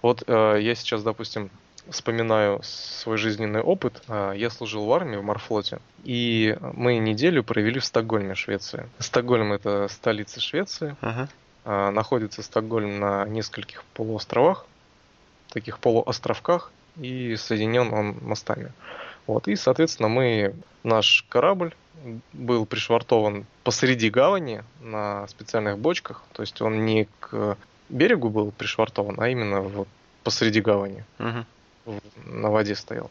Вот 0.01 0.23
э, 0.27 0.59
я 0.61 0.75
сейчас, 0.75 1.03
допустим, 1.03 1.49
вспоминаю 1.89 2.61
свой 2.63 3.17
жизненный 3.17 3.61
опыт. 3.61 4.01
Э, 4.07 4.33
я 4.35 4.49
служил 4.49 4.85
в 4.85 4.93
армии 4.93 5.17
в 5.17 5.23
Морфлоте, 5.23 5.79
и 6.03 6.57
мы 6.61 6.97
неделю 6.99 7.43
провели 7.43 7.79
в 7.79 7.85
Стокгольме, 7.85 8.35
Швеции. 8.35 8.89
Стокгольм 8.99 9.53
это 9.53 9.87
столица 9.89 10.39
Швеции. 10.39 10.95
Uh-huh. 11.01 11.27
А, 11.65 11.91
находится 11.91 12.43
Стокгольм 12.43 12.99
на 12.99 13.25
нескольких 13.25 13.83
полуостровах, 13.95 14.65
таких 15.49 15.79
полуостровках, 15.79 16.71
и 16.95 17.35
соединен 17.35 17.91
он 17.93 18.17
мостами. 18.21 18.71
Вот, 19.27 19.47
и, 19.47 19.55
соответственно, 19.55 20.09
мы, 20.09 20.55
наш 20.83 21.25
корабль 21.29 21.73
был 22.33 22.65
пришвартован 22.65 23.45
посреди 23.63 24.09
гавани 24.09 24.63
на 24.81 25.27
специальных 25.27 25.79
бочках, 25.79 26.23
то 26.33 26.43
есть 26.43 26.61
он 26.61 26.85
не 26.85 27.07
к 27.19 27.57
берегу 27.89 28.29
был 28.29 28.51
пришвартован, 28.51 29.19
а 29.19 29.29
именно 29.29 29.61
вот 29.61 29.87
посреди 30.23 30.61
гавани. 30.61 31.03
Угу. 31.19 31.99
На 32.25 32.49
воде 32.49 32.75
стоял. 32.75 33.09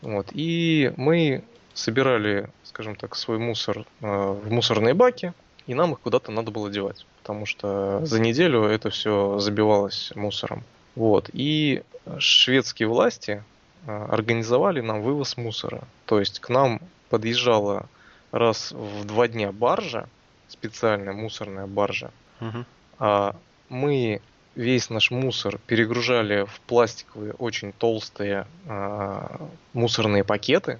Вот. 0.00 0.28
И 0.32 0.92
мы 0.96 1.44
собирали, 1.74 2.50
скажем 2.64 2.96
так, 2.96 3.14
свой 3.14 3.38
мусор 3.38 3.84
э, 4.00 4.06
в 4.06 4.50
мусорные 4.50 4.94
баки, 4.94 5.32
и 5.66 5.74
нам 5.74 5.92
их 5.92 6.00
куда-то 6.00 6.32
надо 6.32 6.50
было 6.50 6.70
девать 6.70 7.04
потому 7.28 7.44
что 7.44 8.00
за 8.06 8.20
неделю 8.20 8.64
это 8.64 8.88
все 8.88 9.38
забивалось 9.38 10.12
мусором. 10.14 10.64
Вот. 10.94 11.28
И 11.34 11.82
шведские 12.18 12.88
власти 12.88 13.44
организовали 13.86 14.80
нам 14.80 15.02
вывоз 15.02 15.36
мусора. 15.36 15.82
То 16.06 16.18
есть 16.20 16.40
к 16.40 16.48
нам 16.48 16.80
подъезжала 17.08 17.86
раз 18.30 18.72
в 18.72 19.04
два 19.04 19.28
дня 19.28 19.52
баржа, 19.52 20.08
специальная 20.48 21.12
мусорная 21.12 21.66
баржа. 21.66 22.10
Угу. 22.40 22.64
А 22.98 23.36
мы 23.68 24.20
весь 24.54 24.90
наш 24.90 25.10
мусор 25.10 25.58
перегружали 25.66 26.44
в 26.44 26.60
пластиковые 26.66 27.32
очень 27.34 27.72
толстые 27.72 28.46
а, 28.66 29.48
мусорные 29.72 30.24
пакеты, 30.24 30.78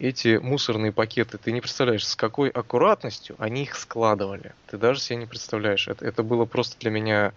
эти 0.00 0.38
мусорные 0.38 0.92
пакеты, 0.92 1.36
ты 1.36 1.52
не 1.52 1.60
представляешь, 1.60 2.06
с 2.06 2.16
какой 2.16 2.48
аккуратностью 2.48 3.36
они 3.38 3.64
их 3.64 3.76
складывали. 3.76 4.54
Ты 4.66 4.78
даже 4.78 4.98
себе 4.98 5.16
не 5.16 5.26
представляешь. 5.26 5.88
Это, 5.88 6.06
это 6.06 6.22
было 6.22 6.46
просто 6.46 6.78
для 6.80 6.90
меня 6.90 7.32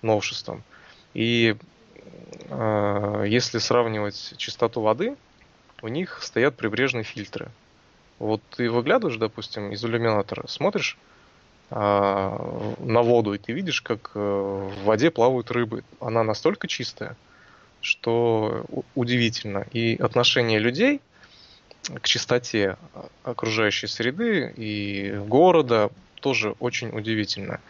новшеством. 0.00 0.62
И 1.12 1.56
если 3.26 3.58
сравнивать 3.58 4.34
чистоту 4.36 4.80
воды, 4.80 5.16
у 5.82 5.88
них 5.88 6.22
стоят 6.22 6.56
прибрежные 6.56 7.04
фильтры. 7.04 7.50
Вот 8.18 8.40
ты 8.56 8.70
выглядываешь, 8.70 9.18
допустим, 9.18 9.72
из 9.72 9.84
иллюминатора, 9.84 10.46
смотришь, 10.46 10.98
а, 11.70 12.74
на 12.78 13.02
воду, 13.02 13.34
и 13.34 13.38
ты 13.38 13.52
видишь, 13.52 13.80
как 13.82 14.12
э, 14.14 14.18
в 14.18 14.84
воде 14.84 15.10
плавают 15.10 15.50
рыбы. 15.50 15.82
Она 15.98 16.22
настолько 16.22 16.68
чистая, 16.68 17.16
что 17.80 18.64
удивительно. 18.94 19.66
И 19.72 19.96
отношение 19.96 20.58
людей 20.58 21.00
к 22.00 22.06
чистоте 22.06 22.76
окружающей 23.24 23.86
среды 23.86 24.52
и 24.56 25.20
города 25.26 25.90
тоже 26.20 26.54
очень 26.60 26.96
удивительно. 26.96 27.60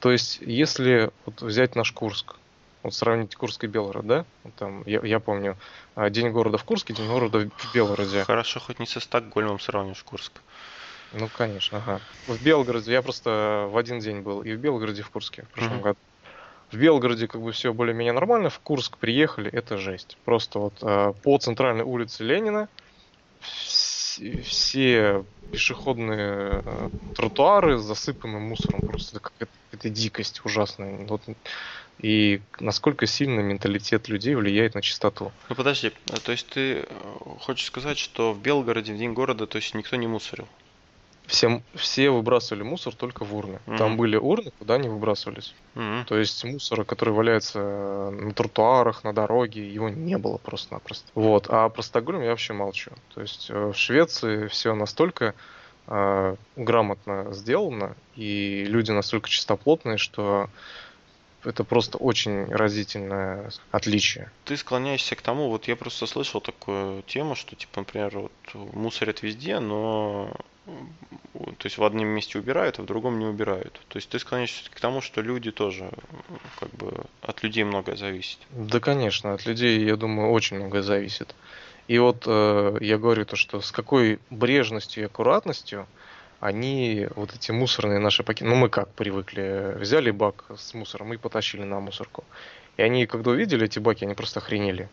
То 0.00 0.12
есть, 0.12 0.38
если 0.40 1.10
вот 1.24 1.40
взять 1.40 1.74
наш 1.74 1.92
Курск, 1.92 2.36
вот 2.84 2.94
сравнить 2.94 3.34
Курск 3.34 3.64
и 3.64 3.66
Белгород, 3.66 4.06
да? 4.06 4.24
Там, 4.56 4.82
я, 4.86 5.00
я 5.02 5.18
помню, 5.18 5.56
а, 5.94 6.10
день 6.10 6.30
города 6.30 6.58
в 6.58 6.64
Курске, 6.64 6.92
день 6.92 7.08
города 7.08 7.48
в 7.56 7.74
Белгороде. 7.74 8.24
Хорошо, 8.24 8.60
хоть 8.60 8.78
не 8.78 8.86
со 8.86 9.00
Стокгольмом 9.00 9.58
сравнишь 9.58 10.02
Курск. 10.02 10.32
Ну, 11.12 11.28
конечно, 11.28 11.78
ага. 11.78 12.00
В 12.26 12.42
Белгороде 12.42 12.92
я 12.92 13.02
просто 13.02 13.68
в 13.70 13.76
один 13.76 14.00
день 14.00 14.20
был 14.20 14.42
и 14.42 14.52
в 14.54 14.58
Белгороде, 14.58 15.00
и 15.00 15.04
в 15.04 15.10
Курске 15.10 15.42
в 15.42 15.48
прошлом 15.48 15.78
mm-hmm. 15.78 15.82
году. 15.82 15.98
В 16.70 16.76
Белгороде 16.76 17.28
как 17.28 17.40
бы 17.40 17.52
все 17.52 17.72
более-менее 17.72 18.12
нормально, 18.12 18.50
в 18.50 18.58
Курск 18.58 18.98
приехали, 18.98 19.50
это 19.50 19.78
жесть. 19.78 20.18
Просто 20.24 20.58
вот 20.58 20.74
э, 20.82 21.12
по 21.22 21.38
центральной 21.38 21.84
улице 21.84 22.24
Ленина 22.24 22.68
все, 24.42 25.24
пешеходные 25.52 26.62
э, 26.64 26.90
тротуары 27.14 27.78
засыпаны 27.78 28.38
мусором. 28.38 28.80
Просто 28.80 29.20
это, 29.38 29.50
это 29.72 29.88
дикость 29.88 30.40
ужасная. 30.44 31.06
Вот, 31.06 31.22
и 31.98 32.40
насколько 32.60 33.06
сильно 33.06 33.40
менталитет 33.40 34.08
людей 34.08 34.34
влияет 34.34 34.74
на 34.74 34.82
чистоту. 34.82 35.32
Ну 35.48 35.54
подожди, 35.54 35.92
то 36.24 36.32
есть 36.32 36.48
ты 36.48 36.80
э, 36.80 36.84
хочешь 37.40 37.66
сказать, 37.66 37.98
что 37.98 38.32
в 38.32 38.40
Белгороде 38.40 38.92
в 38.92 38.98
день 38.98 39.12
города 39.12 39.46
то 39.46 39.56
есть 39.56 39.74
никто 39.74 39.96
не 39.96 40.06
мусорил? 40.06 40.48
все, 41.26 41.62
все 41.74 42.10
выбрасывали 42.10 42.62
мусор 42.62 42.94
только 42.94 43.24
в 43.24 43.34
урны. 43.34 43.58
Mm-hmm. 43.66 43.78
Там 43.78 43.96
были 43.96 44.16
урны, 44.16 44.52
куда 44.58 44.74
они 44.74 44.88
выбрасывались. 44.88 45.54
Mm-hmm. 45.74 46.04
То 46.06 46.18
есть 46.18 46.44
мусора, 46.44 46.84
который 46.84 47.14
валяется 47.14 48.10
на 48.10 48.32
тротуарах, 48.32 49.04
на 49.04 49.12
дороге, 49.12 49.66
его 49.68 49.88
не 49.88 50.18
было 50.18 50.38
просто-напросто. 50.38 51.06
Вот. 51.14 51.46
А 51.48 51.68
про 51.68 51.82
Стокгольм 51.82 52.22
я 52.22 52.30
вообще 52.30 52.52
молчу. 52.52 52.90
То 53.14 53.22
есть 53.22 53.46
э, 53.50 53.72
в 53.72 53.74
Швеции 53.74 54.48
все 54.48 54.74
настолько 54.74 55.34
э, 55.86 56.36
грамотно 56.56 57.32
сделано, 57.32 57.96
и 58.16 58.64
люди 58.68 58.90
настолько 58.90 59.28
чистоплотные, 59.28 59.96
что 59.96 60.50
это 61.44 61.64
просто 61.64 61.98
очень 61.98 62.44
разительное 62.46 63.50
отличие. 63.70 64.30
Ты 64.44 64.56
склоняешься 64.56 65.16
к 65.16 65.22
тому, 65.22 65.48
вот 65.48 65.68
я 65.68 65.76
просто 65.76 66.06
слышал 66.06 66.40
такую 66.40 67.02
тему, 67.02 67.34
что, 67.34 67.56
типа, 67.56 67.80
например, 67.80 68.18
вот 68.18 68.32
мусорят 68.74 69.22
везде, 69.22 69.60
но 69.60 70.34
то 71.34 71.66
есть 71.66 71.78
в 71.78 71.84
одном 71.84 72.06
месте 72.06 72.38
убирают, 72.38 72.78
а 72.78 72.82
в 72.82 72.86
другом 72.86 73.18
не 73.18 73.26
убирают. 73.26 73.80
То 73.88 73.98
есть 73.98 74.08
ты 74.08 74.18
склоняешься 74.18 74.70
к 74.70 74.80
тому, 74.80 75.00
что 75.00 75.20
люди 75.20 75.50
тоже, 75.50 75.90
как 76.58 76.70
бы, 76.70 77.04
от 77.20 77.42
людей 77.42 77.64
многое 77.64 77.96
зависит. 77.96 78.38
Да, 78.50 78.80
конечно, 78.80 79.34
от 79.34 79.44
людей, 79.44 79.84
я 79.84 79.96
думаю, 79.96 80.30
очень 80.30 80.56
многое 80.56 80.82
зависит. 80.82 81.34
И 81.86 81.98
вот 81.98 82.24
э, 82.26 82.78
я 82.80 82.96
говорю 82.96 83.26
то, 83.26 83.36
что 83.36 83.60
с 83.60 83.70
какой 83.72 84.18
брежностью 84.30 85.02
и 85.02 85.06
аккуратностью 85.06 85.86
они 86.44 87.08
вот 87.16 87.34
эти 87.34 87.52
мусорные 87.52 87.98
наши 87.98 88.22
пакеты, 88.22 88.50
ну 88.50 88.54
мы 88.54 88.68
как 88.68 88.90
привыкли, 88.90 89.78
взяли 89.78 90.10
бак 90.10 90.44
с 90.54 90.74
мусором 90.74 91.14
и 91.14 91.16
потащили 91.16 91.62
на 91.62 91.80
мусорку. 91.80 92.22
И 92.76 92.82
они, 92.82 93.06
когда 93.06 93.30
увидели 93.30 93.64
эти 93.64 93.78
баки, 93.78 94.04
они 94.04 94.12
просто 94.12 94.40
охренели. 94.40 94.90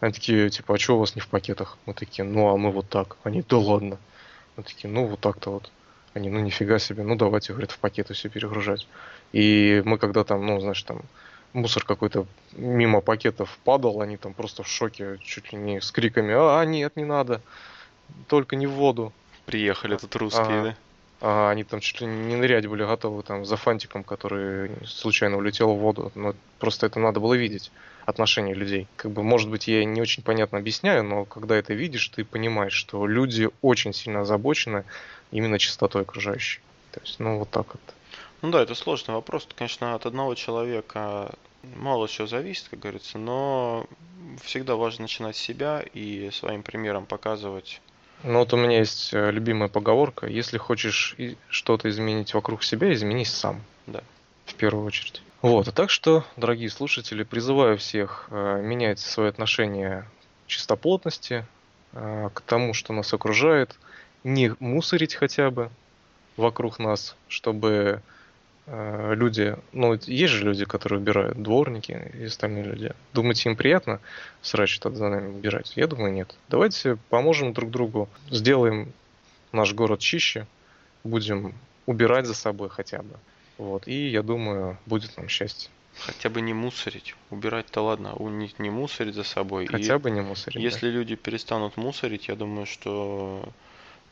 Они 0.00 0.14
такие, 0.14 0.48
типа, 0.48 0.74
а 0.74 0.78
что 0.78 0.96
у 0.96 1.00
вас 1.00 1.14
не 1.14 1.20
в 1.20 1.28
пакетах? 1.28 1.76
Мы 1.84 1.92
такие, 1.92 2.24
ну 2.24 2.48
а 2.48 2.56
мы 2.56 2.70
вот 2.70 2.88
так. 2.88 3.18
Они, 3.24 3.44
да 3.46 3.58
ладно. 3.58 3.98
Мы 4.56 4.62
такие, 4.62 4.88
ну 4.88 5.04
вот 5.04 5.20
так-то 5.20 5.50
вот. 5.50 5.70
Они, 6.14 6.30
ну 6.30 6.40
нифига 6.40 6.78
себе, 6.78 7.02
ну 7.02 7.14
давайте, 7.14 7.52
говорят, 7.52 7.72
в 7.72 7.78
пакеты 7.78 8.14
все 8.14 8.30
перегружать. 8.30 8.88
И 9.34 9.82
мы 9.84 9.98
когда 9.98 10.24
там, 10.24 10.46
ну, 10.46 10.58
знаешь, 10.60 10.82
там 10.82 11.02
мусор 11.52 11.84
какой-то 11.84 12.26
мимо 12.52 13.02
пакетов 13.02 13.58
падал, 13.64 14.00
они 14.00 14.16
там 14.16 14.32
просто 14.32 14.62
в 14.62 14.68
шоке, 14.68 15.18
чуть 15.22 15.52
ли 15.52 15.58
не 15.58 15.82
с 15.82 15.90
криками, 15.90 16.32
а, 16.34 16.64
нет, 16.64 16.96
не 16.96 17.04
надо, 17.04 17.42
только 18.28 18.56
не 18.56 18.66
в 18.66 18.72
воду. 18.72 19.12
Приехали 19.44 19.96
тут 19.96 20.16
русские, 20.16 20.60
ага. 20.60 20.62
да? 20.70 20.76
А 21.20 21.50
они 21.50 21.64
там 21.64 21.80
чуть 21.80 22.00
ли 22.00 22.06
не 22.06 22.36
нырять 22.36 22.66
были 22.66 22.84
готовы 22.84 23.22
там 23.22 23.44
за 23.44 23.56
фантиком, 23.56 24.04
который 24.04 24.70
случайно 24.84 25.38
улетел 25.38 25.74
в 25.74 25.78
воду. 25.78 26.12
Но 26.14 26.34
просто 26.58 26.86
это 26.86 27.00
надо 27.00 27.20
было 27.20 27.34
видеть 27.34 27.70
отношение 28.04 28.54
людей. 28.54 28.86
Как 28.96 29.10
бы, 29.10 29.22
может 29.22 29.50
быть, 29.50 29.66
я 29.66 29.84
не 29.84 30.00
очень 30.00 30.22
понятно 30.22 30.58
объясняю, 30.58 31.02
но 31.04 31.24
когда 31.24 31.56
это 31.56 31.74
видишь, 31.74 32.08
ты 32.08 32.24
понимаешь, 32.24 32.74
что 32.74 33.06
люди 33.06 33.48
очень 33.62 33.92
сильно 33.92 34.20
озабочены 34.20 34.84
именно 35.30 35.58
чистотой 35.58 36.02
окружающей. 36.02 36.60
То 36.92 37.00
есть, 37.00 37.18
ну, 37.18 37.38
вот 37.38 37.50
так 37.50 37.66
вот. 37.68 37.82
Ну 38.42 38.50
да, 38.50 38.62
это 38.62 38.74
сложный 38.74 39.14
вопрос. 39.14 39.48
Конечно, 39.56 39.94
от 39.94 40.06
одного 40.06 40.34
человека 40.34 41.34
мало 41.62 42.08
чего 42.08 42.26
зависит, 42.26 42.68
как 42.68 42.80
говорится, 42.80 43.18
но 43.18 43.86
всегда 44.42 44.76
важно 44.76 45.02
начинать 45.02 45.36
с 45.36 45.40
себя 45.40 45.82
и 45.94 46.30
своим 46.30 46.62
примером 46.62 47.06
показывать. 47.06 47.80
Ну 48.26 48.40
вот 48.40 48.52
у 48.52 48.56
меня 48.56 48.80
есть 48.80 49.14
э, 49.14 49.30
любимая 49.30 49.68
поговорка. 49.68 50.26
Если 50.26 50.58
хочешь 50.58 51.16
что-то 51.48 51.88
изменить 51.88 52.34
вокруг 52.34 52.64
себя, 52.64 52.92
изменись 52.92 53.30
сам. 53.30 53.62
Да. 53.86 54.02
В 54.46 54.54
первую 54.54 54.84
очередь. 54.84 55.22
Вот, 55.42 55.68
а 55.68 55.72
так 55.72 55.90
что, 55.90 56.24
дорогие 56.36 56.68
слушатели, 56.68 57.22
призываю 57.22 57.78
всех 57.78 58.26
э, 58.30 58.60
менять 58.62 58.98
свое 58.98 59.28
отношение 59.28 60.08
к 60.44 60.48
чистоплотности, 60.48 61.46
э, 61.92 62.30
к 62.34 62.40
тому, 62.40 62.74
что 62.74 62.92
нас 62.92 63.14
окружает, 63.14 63.76
не 64.24 64.52
мусорить 64.58 65.14
хотя 65.14 65.52
бы 65.52 65.70
вокруг 66.36 66.80
нас, 66.80 67.14
чтобы 67.28 68.02
люди, 68.66 69.56
ну, 69.72 69.94
есть 69.94 70.32
же 70.32 70.44
люди, 70.44 70.64
которые 70.64 71.00
убирают, 71.00 71.40
дворники 71.40 72.12
и 72.14 72.24
остальные 72.24 72.64
люди. 72.64 72.92
Думаете, 73.14 73.48
им 73.48 73.56
приятно 73.56 74.00
срач 74.42 74.78
этот 74.78 74.96
за 74.96 75.08
нами 75.08 75.28
убирать? 75.28 75.72
Я 75.76 75.86
думаю, 75.86 76.12
нет. 76.12 76.34
Давайте 76.48 76.98
поможем 77.08 77.52
друг 77.52 77.70
другу, 77.70 78.08
сделаем 78.30 78.92
наш 79.52 79.72
город 79.72 80.00
чище, 80.00 80.46
будем 81.04 81.54
убирать 81.86 82.26
за 82.26 82.34
собой 82.34 82.68
хотя 82.68 83.02
бы. 83.02 83.16
Вот, 83.58 83.86
и 83.88 84.08
я 84.08 84.22
думаю, 84.22 84.78
будет 84.86 85.16
нам 85.16 85.28
счастье. 85.28 85.70
Хотя 85.98 86.28
бы 86.28 86.42
не 86.42 86.52
мусорить. 86.52 87.14
Убирать-то 87.30 87.80
ладно, 87.80 88.14
у 88.14 88.28
них 88.28 88.58
не 88.58 88.68
мусорить 88.68 89.14
за 89.14 89.24
собой. 89.24 89.66
Хотя 89.66 89.94
и 89.94 89.98
бы 89.98 90.10
не 90.10 90.20
мусорить. 90.20 90.62
Если 90.62 90.90
да. 90.90 90.92
люди 90.92 91.14
перестанут 91.14 91.78
мусорить, 91.78 92.28
я 92.28 92.36
думаю, 92.36 92.66
что 92.66 93.48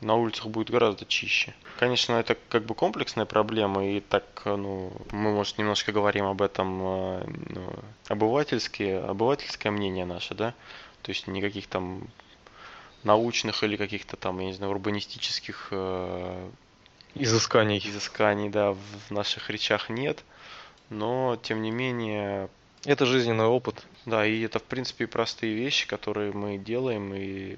на 0.00 0.14
улицах 0.16 0.46
будет 0.46 0.70
гораздо 0.70 1.04
чище. 1.04 1.54
Конечно, 1.78 2.14
это 2.14 2.36
как 2.48 2.64
бы 2.64 2.74
комплексная 2.74 3.24
проблема, 3.24 3.86
и 3.86 4.00
так, 4.00 4.24
ну, 4.44 4.92
мы, 5.10 5.32
может, 5.32 5.58
немножко 5.58 5.92
говорим 5.92 6.26
об 6.26 6.42
этом 6.42 6.80
э, 6.82 7.24
ну, 7.50 7.72
обывательские, 8.08 9.00
обывательское 9.00 9.72
мнение 9.72 10.04
наше, 10.04 10.34
да? 10.34 10.54
То 11.02 11.10
есть 11.10 11.26
никаких 11.26 11.66
там 11.66 12.08
научных 13.02 13.62
или 13.62 13.76
каких-то 13.76 14.16
там, 14.16 14.40
я 14.40 14.46
не 14.46 14.52
знаю, 14.52 14.72
урбанистических 14.72 15.68
э, 15.70 16.50
изысканий. 17.14 17.78
Изысканий, 17.78 18.48
да, 18.48 18.72
в 18.72 19.10
наших 19.10 19.50
речах 19.50 19.88
нет. 19.88 20.24
Но, 20.90 21.38
тем 21.42 21.62
не 21.62 21.70
менее... 21.70 22.48
Это 22.84 23.06
жизненный 23.06 23.46
опыт. 23.46 23.86
Да, 24.04 24.26
и 24.26 24.40
это, 24.42 24.58
в 24.58 24.64
принципе, 24.64 25.06
простые 25.06 25.54
вещи, 25.54 25.86
которые 25.86 26.32
мы 26.32 26.58
делаем, 26.58 27.14
и... 27.14 27.56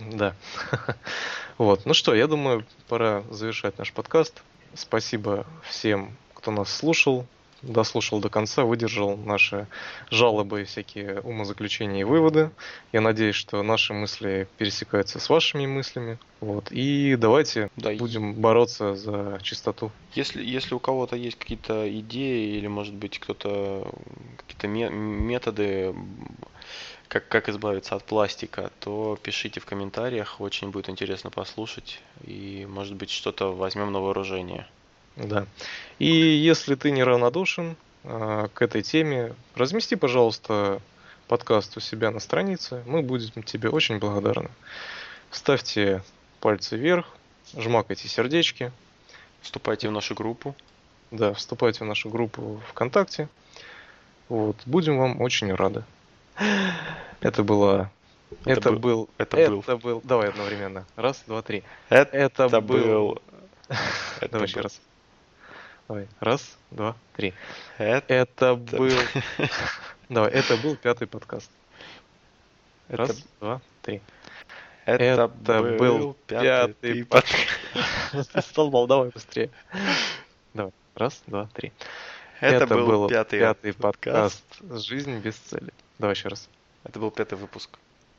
Да. 0.00 0.34
Вот. 1.56 1.86
Ну 1.86 1.94
что, 1.94 2.16
я 2.16 2.26
думаю, 2.26 2.66
пора 2.88 3.22
завершать 3.30 3.78
наш 3.78 3.92
подкаст. 3.92 4.42
Спасибо 4.74 5.46
всем, 5.62 6.16
кто 6.34 6.50
нас 6.50 6.68
слушал 6.74 7.26
дослушал 7.64 8.20
до 8.20 8.28
конца, 8.28 8.64
выдержал 8.64 9.16
наши 9.16 9.66
жалобы, 10.10 10.64
всякие 10.64 11.20
умозаключения 11.20 12.02
и 12.02 12.04
выводы. 12.04 12.50
Я 12.92 13.00
надеюсь, 13.00 13.34
что 13.34 13.62
наши 13.62 13.92
мысли 13.92 14.46
пересекаются 14.58 15.18
с 15.18 15.28
вашими 15.28 15.66
мыслями. 15.66 16.18
Вот. 16.40 16.70
И 16.70 17.16
давайте 17.16 17.70
да, 17.76 17.92
будем 17.94 18.34
бороться 18.34 18.94
за 18.94 19.38
чистоту. 19.42 19.90
Если, 20.14 20.44
если 20.44 20.74
у 20.74 20.78
кого-то 20.78 21.16
есть 21.16 21.38
какие-то 21.38 21.88
идеи 22.00 22.56
или, 22.56 22.66
может 22.66 22.94
быть, 22.94 23.18
кто-то 23.18 23.90
какие-то 24.36 24.68
методы 24.68 25.94
как, 27.14 27.28
как 27.28 27.48
избавиться 27.48 27.94
от 27.94 28.02
пластика, 28.02 28.72
то 28.80 29.16
пишите 29.22 29.60
в 29.60 29.66
комментариях, 29.66 30.40
очень 30.40 30.70
будет 30.70 30.88
интересно 30.88 31.30
послушать, 31.30 32.00
и 32.24 32.66
может 32.68 32.96
быть 32.96 33.10
что-то 33.10 33.54
возьмем 33.54 33.92
на 33.92 34.00
вооружение. 34.00 34.66
Да. 35.14 35.46
И 36.00 36.08
если 36.08 36.74
ты 36.74 36.90
неравнодушен 36.90 37.76
э, 38.02 38.48
к 38.52 38.60
этой 38.62 38.82
теме, 38.82 39.36
размести, 39.54 39.94
пожалуйста, 39.94 40.82
подкаст 41.28 41.76
у 41.76 41.80
себя 41.80 42.10
на 42.10 42.18
странице. 42.18 42.82
Мы 42.84 43.00
будем 43.00 43.44
тебе 43.44 43.68
очень 43.68 44.00
благодарны. 44.00 44.50
Ставьте 45.30 46.02
пальцы 46.40 46.76
вверх, 46.76 47.06
жмакайте 47.56 48.08
сердечки. 48.08 48.72
Вступайте 49.40 49.88
в 49.88 49.92
нашу 49.92 50.16
группу. 50.16 50.56
Да, 51.12 51.32
вступайте 51.32 51.84
в 51.84 51.86
нашу 51.86 52.10
группу 52.10 52.60
ВКонтакте. 52.70 53.28
Вот, 54.28 54.56
будем 54.66 54.98
вам 54.98 55.20
очень 55.20 55.54
рады. 55.54 55.84
Это 57.20 57.42
было 57.42 57.90
это, 58.44 58.50
это 58.52 58.72
был, 58.72 58.78
был. 58.78 59.10
Это, 59.18 59.36
это 59.36 59.50
был. 59.50 59.60
Это 59.60 59.76
был. 59.76 60.00
Давай 60.04 60.28
одновременно. 60.28 60.86
Раз, 60.96 61.22
два, 61.26 61.42
три. 61.42 61.62
Это, 61.88 62.16
это 62.16 62.60
был. 62.60 62.78
был. 62.78 63.22
Это 63.68 63.80
Давай 64.20 64.40
был. 64.40 64.44
еще 64.44 64.60
раз. 64.60 64.80
Давай. 65.88 66.08
Раз, 66.20 66.58
два, 66.70 66.96
три. 67.16 67.32
Это 67.78 68.12
Это 68.14 68.54
был... 68.56 68.90
Давай, 70.08 70.30
это 70.30 70.56
был 70.58 70.76
пятый 70.76 71.06
подкаст. 71.06 71.50
Раз, 72.88 73.10
Это- 73.10 73.22
два, 73.40 73.60
три. 73.82 74.02
Это, 74.84 75.02
Это 75.02 75.26
был, 75.62 75.76
был 75.78 76.16
пятый 76.26 76.48
пятый 76.48 77.04
подкаст. 77.06 78.46
Столбал, 78.50 78.86
давай 78.86 79.08
быстрее. 79.08 79.48
Давай. 80.52 80.72
Раз, 80.94 81.22
два, 81.26 81.48
три. 81.54 81.72
Это, 82.40 82.66
был, 82.66 83.08
пятый, 83.08 83.72
подкаст 83.72 84.44
«Жизнь 84.60 85.18
без 85.20 85.36
цели». 85.36 85.72
Давай 85.98 86.14
еще 86.14 86.28
раз. 86.28 86.48
Это 86.82 86.98
был 86.98 87.10
пятый 87.10 87.38
выпуск 87.38 87.70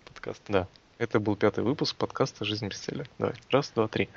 подкаста. 0.05 0.43
Да. 0.51 0.67
Это 0.97 1.19
был 1.19 1.35
пятый 1.35 1.61
выпуск 1.63 1.95
подкаста 1.97 2.45
«Жизнь 2.45 2.67
без 2.69 2.79
цели». 2.79 3.05
Давай. 3.19 3.35
Раз, 3.49 3.71
два, 3.75 3.89
три. 3.89 4.07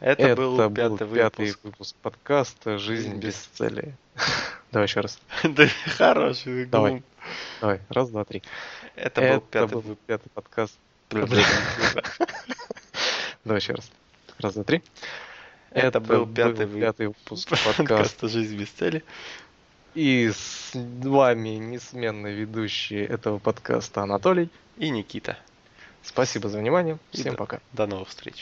Это, 0.00 0.34
был 0.34 0.56
пятый 0.70 1.06
пятый 1.06 1.46
выпуск. 1.46 1.60
выпуск 1.62 1.96
подкаста 2.00 2.78
«Жизнь 2.78 3.16
без 3.16 3.34
цели». 3.34 3.94
Давай 4.70 4.86
еще 4.88 5.00
раз. 5.00 5.18
Да 5.44 5.68
хороший 5.98 6.64
Давай. 6.64 6.90
глум. 6.92 7.04
Давай. 7.60 7.80
Раз, 7.90 8.08
два, 8.08 8.24
три. 8.24 8.42
Это 8.96 9.20
был 9.20 9.40
пятый 9.42 9.82
был 9.82 9.96
пятый 10.06 10.30
подкаст. 10.30 10.78
Давай 11.10 11.30
еще 13.60 13.74
раз. 13.74 13.90
Раз, 14.38 14.54
два, 14.54 14.64
три. 14.64 14.82
Это 15.70 16.00
был 16.00 16.26
пятый 16.26 16.64
вы- 16.64 16.80
пятый 16.80 17.08
выпуск. 17.08 17.50
Подкаста 17.76 18.28
«Жизнь 18.28 18.56
без 18.56 18.70
цели». 18.70 19.04
И 19.94 20.30
с 20.30 20.70
вами 20.74 21.50
несменный 21.50 22.32
ведущий 22.32 23.02
этого 23.02 23.38
подкаста 23.38 24.02
Анатолий. 24.02 24.48
И 24.78 24.88
Никита. 24.88 25.36
Спасибо 26.02 26.48
за 26.48 26.58
внимание. 26.58 26.98
И 27.12 27.18
Всем 27.18 27.32
да. 27.32 27.38
пока. 27.38 27.60
До 27.72 27.86
новых 27.86 28.08
встреч. 28.08 28.36